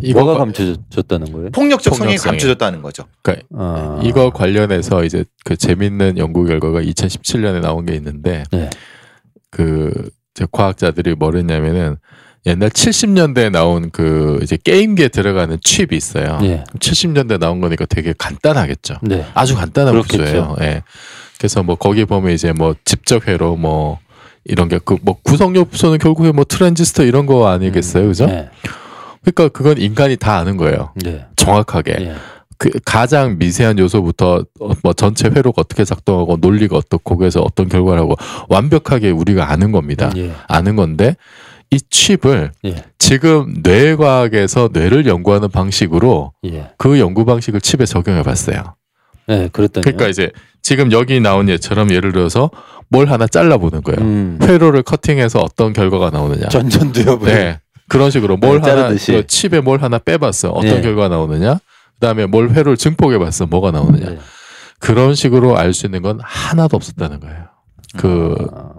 이거 0.00 0.20
뭐가 0.20 0.34
과- 0.34 0.38
감춰졌다는 0.44 1.32
거예요? 1.32 1.50
폭력적 1.50 1.96
성향이. 1.96 2.18
감춰졌다는 2.18 2.82
거죠. 2.82 3.04
그러니까 3.22 3.46
아. 3.56 4.00
이거 4.04 4.30
관련해서 4.30 5.02
이제 5.04 5.24
그 5.44 5.56
재밌는 5.56 6.18
연구 6.18 6.44
결과가 6.44 6.82
2017년에 6.82 7.60
나온 7.60 7.84
게 7.86 7.94
있는데 7.96 8.44
네. 8.52 8.70
그 9.50 10.10
과학자들이 10.52 11.16
뭘 11.16 11.36
했냐면은 11.36 11.96
옛날 12.48 12.70
70년대에 12.70 13.50
나온 13.50 13.90
그 13.92 14.38
이제 14.42 14.56
게임기에 14.62 15.08
들어가는 15.08 15.58
칩이 15.62 15.96
있어요. 15.96 16.38
예. 16.42 16.64
70년대 16.78 17.38
나온 17.38 17.60
거니까 17.60 17.84
되게 17.86 18.14
간단하겠죠. 18.16 18.96
네. 19.02 19.24
아주 19.34 19.54
간단한 19.54 19.92
그렇겠죠. 19.92 20.18
구조예요. 20.24 20.56
예. 20.62 20.82
그래서 21.38 21.62
뭐 21.62 21.76
거기 21.76 22.04
보면 22.04 22.32
이제 22.32 22.52
뭐 22.52 22.74
집적 22.84 23.28
회로 23.28 23.56
뭐 23.56 23.98
이런 24.44 24.68
게 24.68 24.78
그 24.78 24.96
뭐 25.02 25.16
구성 25.22 25.54
요소는 25.54 25.98
결국에 25.98 26.32
뭐 26.32 26.44
트랜지스터 26.44 27.04
이런 27.04 27.26
거 27.26 27.48
아니겠어요, 27.48 28.06
그죠? 28.08 28.26
네. 28.26 28.48
그러니까 29.22 29.48
그건 29.48 29.78
인간이 29.78 30.16
다 30.16 30.38
아는 30.38 30.56
거예요. 30.56 30.92
네. 30.96 31.26
정확하게. 31.36 31.96
예. 32.00 32.14
그 32.56 32.70
가장 32.84 33.36
미세한 33.38 33.78
요소부터 33.78 34.44
어, 34.60 34.70
뭐 34.82 34.92
전체 34.92 35.28
회로가 35.28 35.60
어떻게 35.62 35.84
작동하고 35.84 36.38
논리가 36.40 36.76
어떻고 36.76 37.14
거기에서 37.14 37.40
어떤 37.40 37.68
결과를 37.68 38.00
하고 38.00 38.16
완벽하게 38.48 39.10
우리가 39.10 39.52
아는 39.52 39.70
겁니다. 39.70 40.10
예. 40.16 40.32
아는 40.48 40.74
건데 40.74 41.14
이 41.70 41.78
칩을 41.90 42.52
예. 42.64 42.84
지금 42.98 43.54
뇌과학에서 43.62 44.70
뇌를 44.72 45.06
연구하는 45.06 45.50
방식으로 45.50 46.32
예. 46.46 46.70
그 46.78 46.98
연구 46.98 47.24
방식을 47.24 47.60
칩에 47.60 47.84
적용해 47.84 48.22
봤어요. 48.22 48.74
네. 49.26 49.48
그랬더니. 49.52 49.82
그러니까 49.82 50.08
이제 50.08 50.30
지금 50.62 50.90
여기 50.92 51.20
나온 51.20 51.48
예처럼 51.48 51.90
예를 51.92 52.12
들어서 52.12 52.50
뭘 52.88 53.10
하나 53.10 53.26
잘라 53.26 53.58
보는 53.58 53.82
거예요. 53.82 54.00
음. 54.00 54.38
회로를 54.42 54.82
커팅해서 54.82 55.40
어떤 55.40 55.72
결과가 55.74 56.10
나오느냐. 56.10 56.48
전전두엽을. 56.48 57.26
네. 57.26 57.60
그런 57.88 58.10
식으로 58.10 58.36
뭘 58.38 58.60
네, 58.62 58.70
하나. 58.70 58.88
그 58.88 59.26
칩에 59.26 59.60
뭘 59.60 59.82
하나 59.82 59.98
빼봤어. 59.98 60.50
어떤 60.50 60.76
네. 60.76 60.80
결과가 60.80 61.08
나오느냐. 61.08 61.58
그다음에 61.94 62.26
뭘 62.26 62.50
회로를 62.50 62.76
증폭해봤어. 62.78 63.46
뭐가 63.46 63.70
나오느냐. 63.70 64.10
네. 64.10 64.18
그런 64.78 65.14
식으로 65.14 65.58
알 65.58 65.74
수 65.74 65.86
있는 65.86 66.00
건 66.02 66.20
하나도 66.22 66.76
없었다는 66.76 67.20
거예요. 67.20 67.48
그 67.96 68.34
아, 68.54 68.70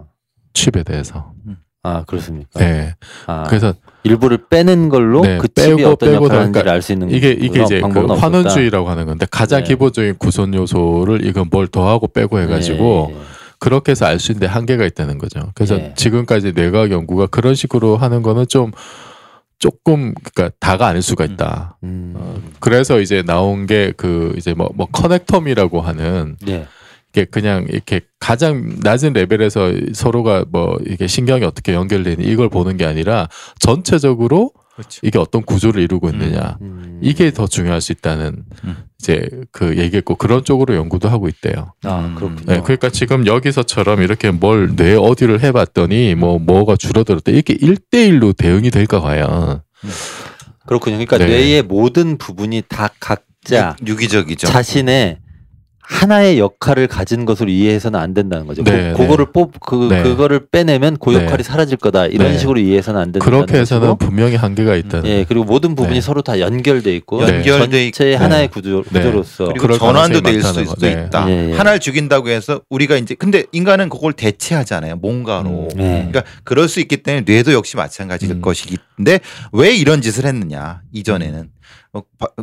칩에 0.54 0.84
대해서. 0.84 1.34
아, 1.84 2.04
그렇습니까? 2.06 2.60
네. 2.60 2.94
아, 3.28 3.44
그래서 3.48 3.74
일부를 4.04 4.40
빼는 4.50 4.90
걸로 4.90 5.22
네, 5.22 5.38
그 5.38 5.48
칩이 5.48 5.78
빼고 5.78 5.90
어떤 5.90 6.12
빼고 6.12 6.26
역할을 6.26 6.52
그러니까 6.52 6.72
알수 6.74 6.92
있는 6.94 7.10
이게 7.10 7.32
이게 7.32 7.64
이제 7.64 7.80
그. 7.82 8.06
환원주의라고 8.14 8.90
하는 8.90 9.06
건데 9.06 9.26
가장 9.32 9.64
네. 9.64 9.70
기본적인 9.70 10.18
구성 10.18 10.54
요소를 10.54 11.26
이건 11.26 11.48
뭘 11.50 11.68
더하고 11.68 12.08
빼고 12.08 12.40
해가지고 12.40 13.08
예, 13.12 13.16
예. 13.16 13.20
그렇게 13.60 13.92
해서 13.92 14.06
알 14.06 14.20
수 14.20 14.32
있는데 14.32 14.48
한계가 14.48 14.86
있다는 14.86 15.18
거죠. 15.18 15.52
그래서 15.56 15.76
예. 15.76 15.94
지금까지 15.96 16.52
뇌과학 16.54 16.92
연구가 16.92 17.28
그런 17.28 17.56
식으로 17.56 17.98
하는 17.98 18.22
거는 18.22 18.48
좀 18.48 18.72
조금 19.58 20.14
그러니까 20.34 20.56
다가 20.60 20.88
아닐 20.88 21.02
수가 21.02 21.26
있다. 21.26 21.78
음. 21.84 22.14
어, 22.16 22.36
그래서 22.62 23.00
이제 23.02 23.22
나온 23.24 23.66
게 23.68 23.94
그 23.98 24.34
이제 24.38 24.54
뭐 24.54 24.70
뭐 24.76 24.88
커넥텀이라고 24.88 25.82
하는 25.82 26.38
네. 26.46 26.66
이게 27.14 27.26
그냥 27.26 27.66
이렇게 27.70 28.02
가장 28.20 28.76
낮은 28.84 29.14
레벨에서 29.14 29.72
서로가 29.94 30.46
뭐 30.52 30.78
이게 30.86 31.08
신경이 31.08 31.44
어떻게 31.44 31.74
연결되니 31.74 32.24
이걸 32.24 32.50
보는 32.50 32.78
게 32.78 32.86
아니라 32.86 33.28
전체적으로 33.60 34.52
그렇죠. 34.76 35.00
이게 35.04 35.18
어떤 35.20 35.42
구조를 35.42 35.82
이루고 35.84 36.10
있느냐 36.12 36.58
음. 36.62 37.00
이게 37.02 37.32
더 37.32 37.48
중요할 37.48 37.82
수 37.82 37.92
있다는 37.92 38.44
음. 38.64 38.78
이제 39.00 39.28
그 39.52 39.78
얘기했고 39.78 40.16
그런 40.16 40.44
쪽으로 40.46 40.76
연구도 40.76 41.10
하고 41.10 41.28
있대요. 41.28 41.74
아, 41.84 42.00
음. 42.06 42.16
그렇군요. 42.16 42.44
네, 42.46 42.62
그러니까 42.62 42.90
지금 42.90 43.26
여기서처럼 43.26 44.02
이렇게 44.02 44.32
뭘 44.32 44.76
뇌 44.76 44.94
어디를 44.96 45.42
해봤더니 45.44 46.16
뭐 46.16 46.38
뭐가 46.40 46.76
줄어들었다 46.76 47.32
이게 47.32 47.58
일대일로 47.60 48.34
대응이 48.34 48.70
될까 48.72 49.02
과연 49.02 49.62
그렇군요. 50.68 50.96
그러니까 50.98 51.18
네. 51.18 51.26
뇌의 51.28 51.64
모든 51.64 52.18
부분이 52.18 52.64
다 52.70 52.90
각자 53.00 53.76
유- 53.86 53.94
유기적이죠. 53.94 54.48
자신의 54.48 55.18
하나의 55.90 56.38
역할을 56.38 56.88
가진 56.88 57.26
것으로 57.26 57.50
이해해서는 57.50 58.00
안 58.00 58.14
된다는 58.14 58.46
거죠. 58.46 58.64
네, 58.64 58.94
그, 58.96 59.00
그거를 59.02 59.32
뽑, 59.34 59.60
그, 59.60 59.88
네. 59.90 60.04
그거를 60.04 60.48
빼내면 60.52 60.98
그 60.98 61.10
네. 61.10 61.24
역할이 61.26 61.42
사라질 61.42 61.78
거다. 61.78 62.06
이런 62.06 62.32
네. 62.32 62.38
식으로 62.38 62.60
이해해서는 62.60 63.02
안 63.02 63.12
된다. 63.12 63.26
그렇게 63.26 63.58
해서는 63.58 63.98
분명히 63.98 64.36
한계가 64.36 64.76
있다는 64.76 65.10
예, 65.10 65.26
그리고 65.28 65.46
모든 65.46 65.74
부분이 65.74 65.96
네. 65.96 66.02
서로 66.02 66.22
다 66.22 66.40
연결돼 66.40 66.96
있고 66.98 67.26
네. 67.26 67.38
연결돼 67.38 67.86
있고. 67.86 67.92
전체의 67.92 68.18
하나의 68.18 68.42
네. 68.44 68.48
구조, 68.48 68.84
네. 68.92 69.00
구조 69.00 69.12
로서 69.12 69.54
그리고 69.58 69.80
전환도 69.80 70.22
될 70.22 70.44
수도 70.44 70.64
거. 70.64 70.76
네. 70.76 70.92
있다. 71.08 71.28
예, 71.28 71.50
예. 71.50 71.54
하나를 71.54 71.80
죽인다고 71.80 72.30
해서 72.30 72.62
우리가 72.70 72.96
이제 72.96 73.16
근데 73.16 73.46
인간은 73.52 73.90
그걸 73.90 74.14
대체하잖아요. 74.14 74.98
뭔가로. 74.98 75.50
음. 75.50 75.68
네. 75.76 76.08
그러니까 76.12 76.24
그럴 76.44 76.70
수 76.70 76.80
있기 76.80 76.98
때문에 76.98 77.24
뇌도 77.26 77.52
역시 77.54 77.78
마찬가지일 77.78 78.34
음. 78.34 78.42
것이기인데 78.42 79.22
왜 79.54 79.76
이런 79.76 80.02
짓을 80.02 80.28
했느냐 80.28 80.82
이전에는 80.94 81.50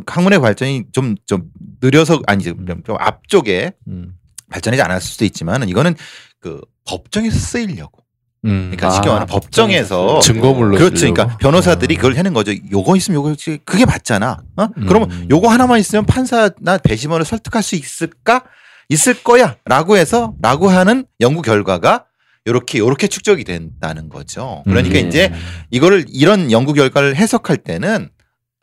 학문의 0.05 0.39
발전이 0.39 0.85
좀 0.91 1.15
좀 1.25 1.51
느려서 1.81 2.21
아니 2.27 2.43
좀, 2.43 2.65
좀 2.85 2.95
앞쪽에 2.99 3.73
음. 3.87 4.13
발전하지 4.49 4.81
않았을 4.81 5.01
수도 5.01 5.25
있지만 5.25 5.67
이거는 5.67 5.95
그 6.39 6.61
법정에서 6.85 7.37
쓰이려고. 7.37 8.03
음. 8.45 8.71
그러니까 8.71 8.87
아, 8.87 8.91
쉽게 8.91 9.07
말하면 9.07 9.27
법정에서 9.27 10.19
증거물로 10.19 10.77
그렇죠. 10.77 10.95
쓰려고? 10.95 11.13
그러니까 11.15 11.37
변호사들이 11.37 11.95
음. 11.95 11.97
그걸 11.97 12.17
하는 12.17 12.33
거죠. 12.33 12.51
요거 12.71 12.95
있으면 12.95 13.15
요거. 13.17 13.35
그게 13.65 13.85
맞잖아. 13.85 14.37
어? 14.55 14.67
음. 14.77 14.85
그러면 14.87 15.27
요거 15.29 15.49
하나만 15.49 15.79
있으면 15.79 16.05
판사나 16.05 16.77
배심원을 16.83 17.25
설득할 17.25 17.63
수 17.63 17.75
있을까? 17.75 18.43
있을 18.89 19.21
거야라고 19.21 19.97
해서 19.97 20.33
라고 20.41 20.69
하는 20.69 21.05
연구 21.19 21.41
결과가 21.41 22.05
요렇게 22.47 22.79
요렇게 22.79 23.07
축적이 23.07 23.43
된다는 23.43 24.07
거죠. 24.07 24.63
그러니까 24.65 24.99
음. 24.99 25.07
이제 25.07 25.33
이거를 25.71 26.05
이런 26.07 26.51
연구 26.53 26.71
결과를 26.73 27.17
해석할 27.17 27.57
때는 27.57 28.09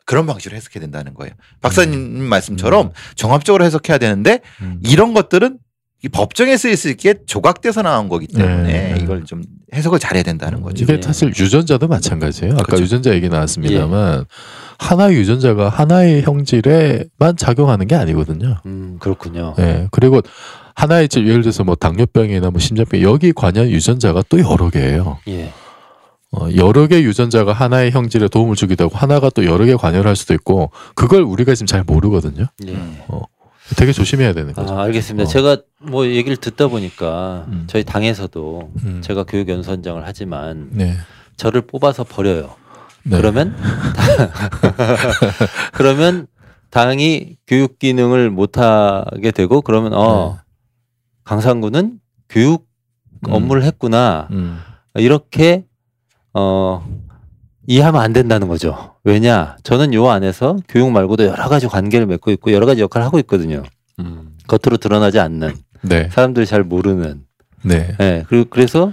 그런 0.05 0.25
방식으로 0.25 0.55
해석해야 0.55 0.81
된다는 0.81 1.13
거예요. 1.13 1.33
박사님 1.61 2.21
말씀처럼 2.23 2.91
종합적으로 3.15 3.65
해석해야 3.65 3.97
되는데 3.97 4.41
음. 4.61 4.79
이런 4.83 5.13
것들은 5.13 5.57
이 6.03 6.09
법정에 6.09 6.55
쓰일 6.55 6.77
수 6.77 6.89
있게 6.89 7.15
조각돼서 7.25 7.81
나온 7.81 8.09
거기 8.09 8.27
때문에 8.27 8.93
네. 8.93 8.97
이걸 9.01 9.25
좀 9.25 9.41
해석을 9.73 9.97
잘해야 9.97 10.21
된다는 10.21 10.61
거죠. 10.61 10.83
이게 10.83 10.97
네. 10.97 11.01
사실 11.01 11.29
유전자도 11.29 11.87
마찬가지예요. 11.87 12.53
아까 12.53 12.63
그렇죠. 12.63 12.83
유전자 12.83 13.11
얘기 13.11 13.27
나왔습니다만 13.27 14.25
하나의 14.77 15.17
유전자가 15.17 15.69
하나의 15.69 16.21
형질에만 16.21 17.37
작용하는 17.37 17.87
게 17.87 17.95
아니거든요. 17.95 18.57
음, 18.67 18.97
그렇군요. 18.99 19.55
예. 19.57 19.87
그리고 19.89 20.21
하나의 20.75 21.09
질 21.09 21.27
예를 21.27 21.41
들어서 21.41 21.63
뭐 21.63 21.73
당뇨병이나 21.73 22.51
뭐 22.51 22.59
심장병 22.59 23.01
여기 23.01 23.33
관련 23.33 23.69
유전자가 23.69 24.21
또 24.29 24.37
여러 24.39 24.69
개예요. 24.69 25.17
예. 25.27 25.51
어, 26.35 26.49
여러 26.55 26.87
개 26.87 27.01
유전자가 27.01 27.53
하나의 27.53 27.91
형질에 27.91 28.27
도움을 28.27 28.55
주기도 28.55 28.85
하고 28.85 28.97
하나가 28.97 29.29
또 29.29 29.45
여러 29.45 29.65
개 29.65 29.75
관여를 29.75 30.07
할 30.07 30.15
수도 30.15 30.33
있고 30.33 30.71
그걸 30.93 31.21
우리가 31.21 31.55
지금 31.55 31.67
잘 31.67 31.83
모르거든요. 31.83 32.45
예. 32.67 32.71
음. 32.71 32.97
되게 33.77 33.91
조심해야 33.93 34.33
되는 34.33 34.53
거죠. 34.53 34.73
아, 34.73 34.83
알겠습니다. 34.83 35.23
어. 35.23 35.27
제가 35.27 35.57
뭐 35.79 36.05
얘기를 36.05 36.37
듣다 36.37 36.67
보니까 36.67 37.45
음. 37.47 37.63
저희 37.67 37.83
당에서도 37.83 38.71
음. 38.83 39.01
제가 39.01 39.23
교육연수원장을 39.23 40.01
하지만 40.05 40.69
네. 40.71 40.95
저를 41.37 41.61
뽑아서 41.61 42.03
버려요. 42.03 42.55
네. 43.03 43.17
그러면 43.17 43.55
그러면 45.73 46.27
당이 46.69 47.37
교육 47.47 47.79
기능을 47.79 48.29
못 48.29 48.57
하게 48.57 49.31
되고 49.31 49.61
그러면 49.61 49.93
어 49.93 50.37
강상구는 51.23 51.99
교육 52.29 52.67
음. 53.27 53.33
업무를 53.33 53.63
했구나 53.63 54.27
음. 54.31 54.59
이렇게 54.95 55.65
어 56.35 56.85
이해하면 57.65 58.01
안 58.01 58.13
된다는 58.13 58.47
거죠. 58.47 58.95
왜냐 59.03 59.57
저는 59.63 59.93
요 59.93 60.09
안에서 60.09 60.57
교육 60.67 60.91
말고도 60.91 61.25
여러 61.25 61.47
가지 61.49 61.67
관계를 61.67 62.05
맺고 62.05 62.29
있고 62.31 62.51
여러 62.51 62.65
가지 62.65 62.81
역할을 62.81 63.05
하고 63.05 63.17
있거든요. 63.19 63.63
음. 63.99 64.35
겉으로 64.47 64.77
드러나지 64.77 65.19
않는 65.19 65.55
네. 65.81 66.09
사람들이 66.11 66.45
잘 66.45 66.63
모르는. 66.63 67.23
네. 67.63 67.95
예. 67.99 68.23
그리고 68.27 68.45
그래서 68.49 68.91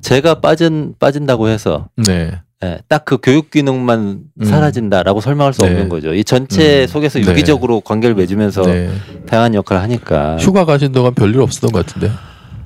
제가 0.00 0.40
빠진 0.40 0.94
빠진다고 0.98 1.48
해서 1.48 1.88
네. 1.96 2.40
예, 2.64 2.78
딱그 2.88 3.18
교육 3.22 3.50
기능만 3.50 4.20
음. 4.40 4.44
사라진다라고 4.44 5.20
설명할 5.20 5.52
수 5.52 5.62
네. 5.62 5.68
없는 5.68 5.88
거죠. 5.90 6.14
이 6.14 6.24
전체 6.24 6.82
음. 6.82 6.86
속에서 6.86 7.18
네. 7.18 7.26
유기적으로 7.26 7.80
관계를 7.80 8.14
맺으면서 8.14 8.62
네. 8.62 8.90
다양한 9.26 9.54
역할을 9.54 9.82
하니까. 9.82 10.38
휴가 10.38 10.64
가신 10.64 10.92
동안 10.92 11.14
별일 11.14 11.40
없었던 11.40 11.70
것 11.70 11.84
같은데. 11.84 12.10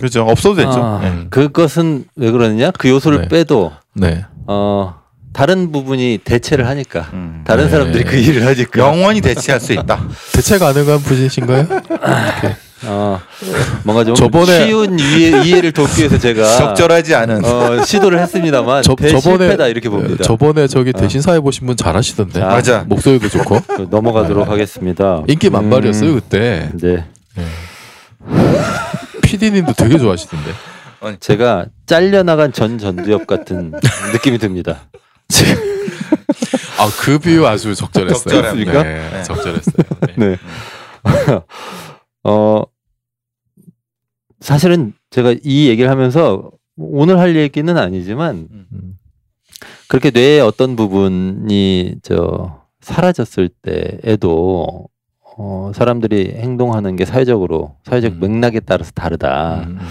그렇죠. 0.01 0.23
없어도 0.25 0.57
됐죠. 0.57 0.73
아, 0.83 1.01
네. 1.03 1.27
그것은 1.31 2.05
왜 2.17 2.31
그러느냐? 2.31 2.71
그 2.73 2.89
요소를 2.89 3.23
네. 3.23 3.29
빼도 3.29 3.73
네. 3.95 4.25
어 4.47 4.95
다른 5.33 5.71
부분이 5.71 6.19
대체를 6.25 6.67
하니까 6.67 7.09
음. 7.13 7.45
다른 7.47 7.65
네. 7.65 7.71
사람들이 7.71 8.05
그 8.05 8.17
일을 8.17 8.45
하니까 8.47 8.81
영원히 8.81 9.21
대체할 9.21 9.61
수 9.61 9.73
있다. 9.73 10.03
대체 10.33 10.59
가능한 10.59 10.99
분이신가요? 11.01 11.67
어 12.87 13.21
뭔가 13.85 14.05
좀 14.05 14.15
저번에- 14.15 14.65
쉬운 14.67 14.99
이해, 14.99 15.43
이해를 15.45 15.71
돕기 15.73 15.99
위해서 16.01 16.19
제가 16.19 16.43
적절하지 16.57 17.15
않은. 17.15 17.45
어, 17.45 17.85
시도를 17.85 18.19
했습니다만 18.21 18.83
저, 18.83 18.95
대실패다 18.95 19.67
이렇게 19.69 19.91
봅니다. 19.91 20.25
저번에 20.25 20.67
저기 20.67 20.91
어. 20.95 20.99
대신 20.99 21.21
사회 21.21 21.39
보신 21.41 21.67
분 21.67 21.77
잘하시던데. 21.77 22.41
자, 22.41 22.47
맞아. 22.47 22.85
목소리도 22.89 23.29
좋고. 23.29 23.61
그 23.77 23.87
넘어가도록 23.91 24.49
하겠습니다. 24.49 25.23
인기 25.29 25.51
만발이었어요 25.51 26.11
음, 26.11 26.15
그때. 26.15 26.71
네, 26.81 27.05
PD님도 29.31 29.73
되게 29.75 29.99
좋아하시던데. 29.99 30.51
제가 31.21 31.67
잘려나간 31.87 32.53
전 32.53 32.79
전두엽 32.79 33.27
같은 33.27 33.73
느낌이 34.13 34.39
듭니다. 34.39 34.89
아그 36.79 37.19
비유 37.19 37.47
아주 37.47 37.75
적절했어요. 37.75 38.23
적절합니다. 38.23 38.83
네, 38.83 39.11
네. 39.11 39.23
적절했어요. 39.23 39.85
네. 40.01 40.15
네. 40.17 40.37
어 42.25 42.63
사실은 44.41 44.95
제가 45.11 45.35
이 45.43 45.69
얘기를 45.69 45.91
하면서 45.91 46.51
오늘 46.77 47.19
할 47.19 47.37
얘기는 47.37 47.77
아니지만 47.77 48.49
음. 48.51 48.99
그렇게 49.89 50.11
뇌의 50.11 50.41
어떤 50.41 50.77
부분이 50.77 51.97
저 52.03 52.63
사라졌을 52.81 53.51
때에도 53.63 54.87
어 55.37 55.73
사람들이 55.75 56.35
행동하는 56.37 56.97
게 56.97 57.05
사회적으로 57.05 57.77
사회적 57.85 58.15
음. 58.15 58.21
맥락에 58.21 58.61
따라서 58.61 58.91
다르다. 58.93 59.63
음, 59.65 59.79
음. 59.81 59.89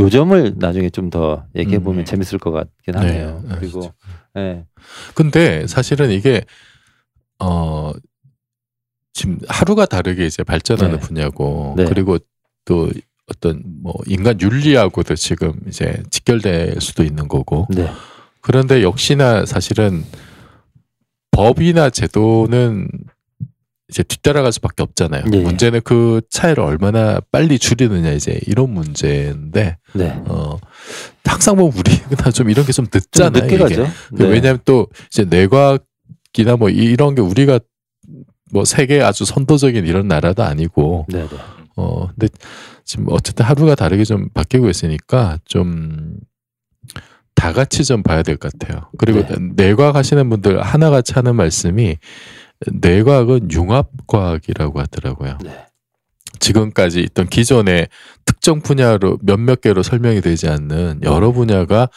요 0.00 0.10
점을 0.10 0.54
나중에 0.56 0.90
좀 0.90 1.10
더 1.10 1.44
얘기해 1.56 1.78
보면 1.80 2.00
음. 2.00 2.04
재밌을 2.04 2.38
것 2.38 2.50
같긴 2.50 2.92
네, 2.94 2.98
하네요. 2.98 3.42
네, 3.48 3.54
그리고 3.58 3.80
진짜. 3.80 3.94
예. 4.36 4.64
근데 5.14 5.66
사실은 5.66 6.10
이게 6.10 6.42
어 7.38 7.92
지금 9.12 9.38
하루가 9.48 9.86
다르게 9.86 10.26
이제 10.26 10.42
발전하는 10.44 10.96
네. 10.96 11.00
분야고 11.00 11.74
네. 11.76 11.84
그리고 11.86 12.18
또 12.64 12.90
어떤 13.30 13.62
뭐 13.82 13.94
인간 14.06 14.40
윤리하고도 14.40 15.14
지금 15.16 15.52
이제 15.66 16.02
직결될 16.10 16.80
수도 16.80 17.02
있는 17.02 17.26
거고 17.28 17.66
네. 17.70 17.90
그런데 18.40 18.82
역시나 18.82 19.44
사실은 19.46 20.04
법이나 21.32 21.90
제도는 21.90 22.88
이제 23.90 24.02
뒤따라갈 24.02 24.52
수밖에 24.52 24.82
없잖아요. 24.82 25.24
예, 25.32 25.38
예. 25.38 25.42
문제는 25.42 25.80
그 25.82 26.20
차이를 26.30 26.62
얼마나 26.62 27.20
빨리 27.32 27.58
줄이느냐 27.58 28.10
이제 28.12 28.38
이런 28.46 28.70
문제인데 28.70 29.78
네. 29.94 30.22
어 30.26 30.58
항상 31.24 31.56
보면 31.56 31.72
우리가 31.76 32.30
좀 32.32 32.50
이런 32.50 32.66
게좀좀 32.66 32.90
늦잖아요. 32.92 33.42
늦게 33.44 33.54
이게. 33.56 33.64
가죠. 33.64 33.86
그 34.14 34.22
네. 34.22 34.28
왜냐하면 34.28 34.60
또 34.66 34.88
이제 35.10 35.24
내과기나 35.24 36.56
뭐 36.58 36.68
이런 36.68 37.14
게 37.14 37.22
우리가 37.22 37.60
뭐 38.52 38.64
세계 38.64 39.00
아주 39.02 39.24
선도적인 39.24 39.86
이런 39.86 40.06
나라도 40.08 40.42
아니고 40.42 41.06
네, 41.08 41.20
네. 41.26 41.36
어 41.76 42.08
근데 42.08 42.28
지금 42.84 43.06
어쨌든 43.10 43.44
하루가 43.46 43.74
다르게 43.74 44.04
좀 44.04 44.28
바뀌고 44.34 44.68
있으니까 44.68 45.38
좀다 45.46 46.18
같이 47.54 47.84
좀 47.84 48.02
봐야 48.02 48.22
될 48.22 48.36
것 48.36 48.52
같아요. 48.52 48.88
그리고 48.98 49.26
네. 49.26 49.36
내과학 49.54 49.96
하시는 49.96 50.28
분들 50.28 50.60
하나같이 50.62 51.12
하는 51.14 51.36
말씀이 51.36 51.96
내과학은 52.66 53.50
융합과학이라고 53.52 54.80
하더라고요. 54.80 55.38
네. 55.44 55.66
지금까지 56.40 57.00
있던 57.00 57.26
기존의 57.28 57.88
특정 58.24 58.60
분야로 58.60 59.18
몇몇 59.22 59.60
개로 59.60 59.82
설명이 59.82 60.20
되지 60.20 60.48
않는 60.48 61.00
여러 61.02 61.32
분야가 61.32 61.88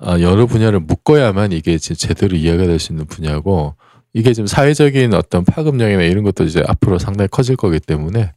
아, 0.00 0.20
여러 0.20 0.46
분야를 0.46 0.80
묶어야만 0.80 1.52
이게 1.52 1.76
제대로 1.78 2.36
이해가 2.36 2.64
될 2.64 2.78
수 2.78 2.92
있는 2.92 3.06
분야고 3.06 3.74
이게 4.14 4.32
지금 4.32 4.46
사회적인 4.46 5.12
어떤 5.14 5.44
파급력이나 5.44 6.02
이런 6.02 6.22
것도 6.24 6.44
이제 6.44 6.62
앞으로 6.66 6.98
상당히 6.98 7.28
커질 7.28 7.56
거기 7.56 7.80
때문에 7.80 8.32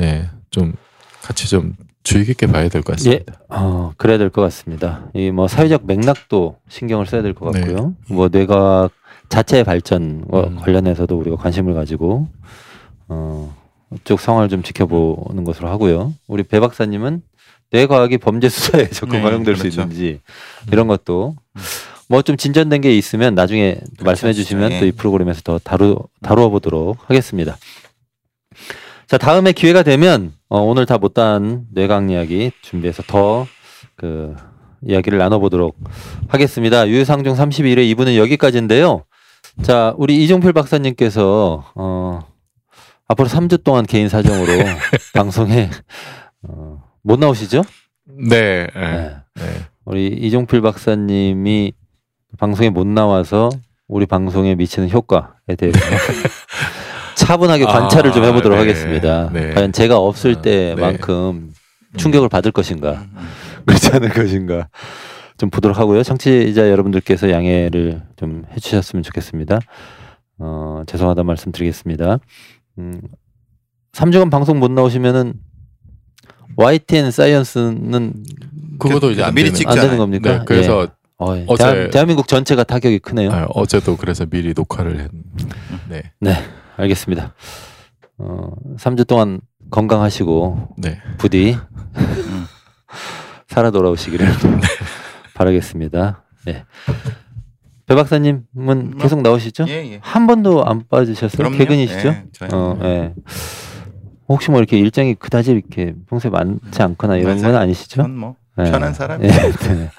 예, 0.00 0.30
좀 0.50 0.72
같이 1.22 1.48
좀 1.48 1.74
주의 2.02 2.24
깊게 2.24 2.46
봐야 2.46 2.68
될 2.68 2.82
것 2.82 2.92
같습니다. 2.96 3.34
어, 3.50 3.92
그래야 3.98 4.16
될 4.16 4.30
것 4.30 4.40
같습니다. 4.42 5.10
이 5.14 5.30
뭐 5.30 5.46
사회적 5.46 5.86
맥락도 5.86 6.56
신경을 6.68 7.04
써야 7.06 7.20
될것 7.22 7.52
네. 7.52 7.60
같고요. 7.60 7.94
뭐 8.08 8.28
뇌과학 8.28 8.90
자체의 9.28 9.64
발전과 9.64 10.40
음. 10.48 10.56
관련해서도 10.56 11.16
우리가 11.18 11.36
관심을 11.36 11.74
가지고 11.74 12.28
어, 13.08 13.54
쭉 14.04 14.20
상황을 14.20 14.48
좀 14.48 14.62
지켜보는 14.62 15.44
것으로 15.44 15.68
하고요. 15.68 16.14
우리 16.26 16.42
배 16.42 16.60
박사님은 16.60 17.22
뇌과학이 17.70 18.18
범죄 18.18 18.48
수사에 18.48 18.88
적극 18.90 19.16
네, 19.16 19.22
활용될 19.22 19.56
수 19.56 19.62
그렇죠. 19.62 19.82
있는지 19.82 20.20
이런 20.72 20.86
것도 20.88 21.36
뭐 22.08 22.22
좀 22.22 22.36
진전된 22.38 22.80
게 22.80 22.96
있으면 22.96 23.34
나중에 23.34 23.76
또 23.98 24.04
말씀해 24.04 24.32
주시면 24.32 24.72
예. 24.72 24.80
또이 24.80 24.92
프로그램에서 24.92 25.42
더 25.42 25.58
다루 25.58 25.98
다루어 26.22 26.48
보도록 26.48 26.98
하겠습니다. 27.08 27.56
자 29.06 29.18
다음에 29.18 29.52
기회가 29.52 29.82
되면 29.82 30.32
어, 30.48 30.60
오늘 30.60 30.86
다 30.86 30.96
못다한 30.98 31.64
뇌강 31.72 32.08
이야기 32.10 32.50
준비해서 32.62 33.02
더그 33.02 34.34
이야기를 34.82 35.18
나눠보도록 35.18 35.76
하겠습니다. 36.28 36.88
유상종 36.88 37.34
31회 37.34 37.94
2부는 37.94 38.16
여기까지인데요. 38.16 39.04
자 39.62 39.94
우리 39.98 40.22
이종필 40.24 40.52
박사님께서 40.52 41.72
어, 41.74 42.20
앞으로 43.08 43.28
3주 43.28 43.64
동안 43.64 43.84
개인 43.86 44.08
사정으로 44.08 44.52
방송에 45.14 45.70
어, 46.42 46.82
못 47.02 47.18
나오시죠? 47.18 47.62
네, 48.06 48.66
예, 48.74 48.80
네. 48.80 49.16
네. 49.34 49.42
우리 49.84 50.06
이종필 50.06 50.60
박사님이 50.60 51.72
방송에 52.38 52.70
못 52.70 52.86
나와서 52.86 53.50
우리 53.88 54.06
방송에 54.06 54.54
미치는 54.54 54.90
효과에 54.90 55.56
대해서 55.56 55.78
차분하게 57.16 57.64
아, 57.64 57.66
관찰을 57.66 58.12
좀 58.12 58.24
해보도록 58.24 58.56
네, 58.56 58.60
하겠습니다. 58.60 59.30
네. 59.32 59.52
과연 59.52 59.72
제가 59.72 59.98
없을 59.98 60.36
아, 60.36 60.42
때만큼 60.42 61.52
충격을 61.96 62.28
받을 62.28 62.52
것인가, 62.52 62.92
음, 62.92 63.10
음. 63.16 63.28
그렇지 63.66 63.90
않을 63.92 64.10
것인가 64.10 64.68
좀 65.38 65.50
보도록 65.50 65.78
하고요. 65.78 66.02
청취자 66.02 66.68
여러분들께서 66.68 67.30
양해를 67.30 68.02
좀 68.16 68.44
해주셨으면 68.52 69.02
좋겠습니다. 69.04 69.60
어, 70.38 70.82
죄송하다 70.86 71.22
말씀드리겠습니다. 71.22 72.18
음, 72.78 73.00
3주간 73.92 74.30
방송 74.30 74.58
못 74.58 74.70
나오시면은 74.70 75.34
YTN 76.56 77.10
사이언스는 77.12 78.24
그것도 78.80 79.12
이제 79.12 79.22
안 79.22 79.32
미리 79.34 79.46
되는 79.46 79.56
찍- 79.58 79.68
안 79.68 79.76
되는. 79.76 79.96
겁니까? 79.96 80.38
네, 80.38 80.44
그래서 80.44 80.88
어, 81.18 81.36
예. 81.36 81.44
어제- 81.48 81.64
대한, 81.64 81.90
대한 81.90 82.06
민국 82.08 82.26
전체가 82.28 82.64
타격이 82.64 82.98
크네요. 83.00 83.30
아, 83.30 83.46
어제도 83.50 83.96
그래서 83.96 84.26
미리 84.26 84.52
녹화를 84.56 85.00
했. 85.00 85.10
네, 85.88 86.02
네, 86.20 86.32
알겠습니다. 86.76 87.34
어, 88.18 88.50
3주 88.76 89.06
동안 89.06 89.40
건강하시고 89.70 90.74
네. 90.78 90.98
부디 91.18 91.54
음. 91.54 92.44
살아 93.48 93.70
돌아오시기를 93.70 94.26
바라겠습니다. 95.38 96.24
네. 96.46 96.64
배 97.86 97.94
박사님은 97.94 98.98
계속 98.98 99.22
나오시죠? 99.22 99.64
예, 99.68 99.92
예. 99.92 99.98
한 100.02 100.26
번도 100.26 100.66
안 100.66 100.82
빠지셨어요? 100.90 101.38
그럼요. 101.38 101.56
개근이시죠? 101.56 102.08
예, 102.08 102.24
어, 102.52 102.78
예. 102.82 103.14
혹시 104.28 104.50
뭐 104.50 104.58
이렇게 104.58 104.78
일정이 104.78 105.14
그다지 105.14 105.52
이렇게 105.52 105.94
평소에 106.10 106.30
많지 106.30 106.82
않거나 106.82 107.16
이런 107.16 107.38
맞아요. 107.38 107.52
건 107.52 107.62
아니시죠? 107.62 108.02
전뭐 108.02 108.34
예. 108.58 108.64
편한 108.70 108.92
사람. 108.92 109.22
예, 109.24 109.28
네. 109.28 109.90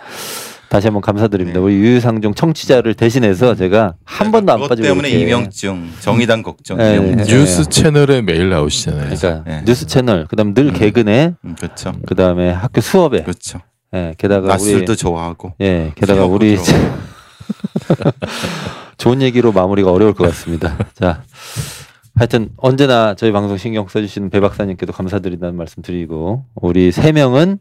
다시 0.69 0.85
한번 0.85 1.01
감사드립니다. 1.01 1.59
네. 1.59 1.65
우리 1.65 1.73
유유상종 1.75 2.35
청취자를 2.35 2.93
대신해서 2.93 3.55
제가 3.55 3.95
한 4.05 4.31
번도 4.31 4.53
안 4.53 4.59
빠지고 4.59 4.87
때문에 4.87 5.09
이렇게 5.09 5.23
이명증, 5.25 5.89
정의당 5.99 6.43
걱정, 6.43 6.77
네. 6.77 6.99
네. 6.99 7.23
뉴스 7.23 7.67
채널에 7.67 8.21
매일 8.21 8.49
나오시잖아요. 8.51 9.15
그러니까 9.15 9.43
네. 9.49 9.63
뉴스 9.65 9.87
채널, 9.87 10.27
그다음 10.27 10.53
늘 10.53 10.67
음. 10.67 10.73
개근에, 10.73 11.33
음, 11.43 11.55
그렇죠. 11.57 11.93
그다음에 12.05 12.51
학교 12.51 12.81
수업에, 12.81 13.23
그렇죠. 13.23 13.61
예, 13.93 14.13
게다가 14.17 14.57
우리 14.59 14.85
좋아하고. 14.85 15.53
예, 15.61 15.91
게다가 15.95 16.25
우리. 16.25 16.57
좋은 18.97 19.21
얘기로 19.21 19.51
마무리가 19.53 19.91
어려울 19.91 20.13
것 20.13 20.25
같습니다. 20.25 20.77
자, 20.93 21.23
하여튼 22.15 22.49
언제나 22.57 23.15
저희 23.15 23.31
방송 23.31 23.57
신경 23.57 23.87
써주시는 23.87 24.29
배 24.29 24.41
박사님께도 24.41 24.91
감사드린다는 24.91 25.55
말씀 25.55 25.81
드리고 25.81 26.43
우리 26.55 26.91
세 26.91 27.13
명은 27.13 27.59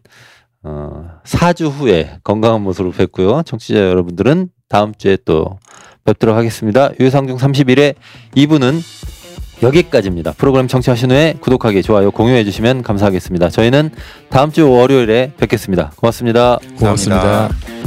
어, 0.65 1.21
4주 1.25 1.71
후에 1.71 2.19
건강한 2.25 2.63
모습으로 2.63 2.93
뵙고요. 2.93 3.43
청취자 3.45 3.79
여러분들은 3.79 4.49
다음 4.69 4.93
주에 4.95 5.17
또 5.25 5.59
뵙도록 6.05 6.37
하겠습니다. 6.37 6.91
유상중 6.99 7.37
31회 7.37 7.95
2부는 8.35 8.81
여기까지입니다. 9.63 10.33
프로그램 10.33 10.69
청취하신 10.69 11.11
후에 11.11 11.35
구독하기, 11.41 11.83
좋아요, 11.83 12.11
공유해 12.11 12.45
주시면 12.45 12.83
감사하겠습니다. 12.83 13.51
저희는 13.51 13.91
다음 14.29 14.53
주 14.53 14.71
월요일에 14.71 15.33
뵙겠습니다. 15.37 15.93
고맙습니다. 15.97 16.59
고맙습니다. 16.79 17.49
고맙습니다. 17.49 17.79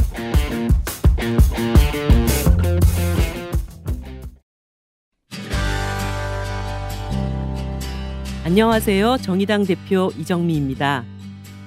안녕하세요. 8.44 9.16
정의당 9.22 9.64
대표 9.64 10.10
이정미입니다. 10.18 11.04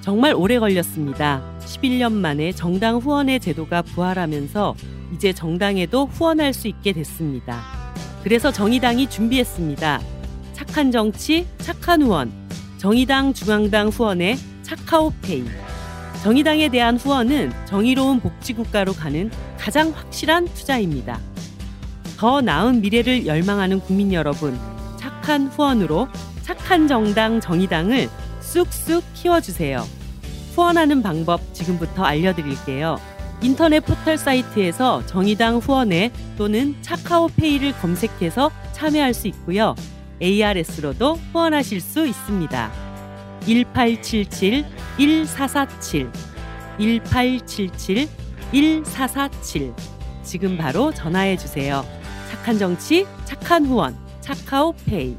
정말 0.02 0.34
오래 0.34 0.60
걸렸습니다. 0.60 1.42
11년 1.58 2.12
만에 2.12 2.52
정당 2.52 2.98
후원의 2.98 3.40
제도가 3.40 3.82
부활하면서 3.82 4.76
이제 5.12 5.32
정당에도 5.32 6.06
후원할 6.06 6.52
수 6.52 6.68
있게 6.68 6.92
됐습니다. 6.92 7.85
그래서 8.26 8.50
정의당이 8.50 9.08
준비했습니다. 9.08 10.00
착한 10.52 10.90
정치, 10.90 11.46
착한 11.58 12.02
후원. 12.02 12.32
정의당 12.76 13.32
중앙당 13.32 13.86
후원의 13.86 14.36
차카오페이. 14.64 15.44
정의당에 16.24 16.68
대한 16.68 16.96
후원은 16.96 17.52
정의로운 17.66 18.18
복지국가로 18.18 18.94
가는 18.94 19.30
가장 19.56 19.92
확실한 19.94 20.46
투자입니다. 20.46 21.20
더 22.16 22.40
나은 22.40 22.80
미래를 22.80 23.26
열망하는 23.26 23.78
국민 23.78 24.12
여러분, 24.12 24.58
착한 24.98 25.46
후원으로 25.46 26.08
착한 26.42 26.88
정당 26.88 27.40
정의당을 27.40 28.08
쑥쑥 28.40 29.04
키워주세요. 29.14 29.86
후원하는 30.56 31.00
방법 31.00 31.54
지금부터 31.54 32.02
알려드릴게요. 32.02 32.98
인터넷 33.42 33.80
포털 33.80 34.16
사이트에서 34.18 35.04
정의당 35.06 35.58
후원회 35.58 36.10
또는 36.36 36.76
차카오페이를 36.82 37.72
검색해서 37.80 38.50
참여할 38.72 39.14
수 39.14 39.28
있고요. 39.28 39.76
ARS로도 40.20 41.14
후원하실 41.32 41.80
수 41.80 42.06
있습니다. 42.06 42.70
1877-1447 43.42 46.10
1877-1447 48.52 49.74
지금 50.22 50.56
바로 50.56 50.92
전화해 50.92 51.36
주세요. 51.36 51.84
착한 52.30 52.56
정치, 52.58 53.04
착한 53.24 53.66
후원, 53.66 53.96
차카오페이. 54.20 55.16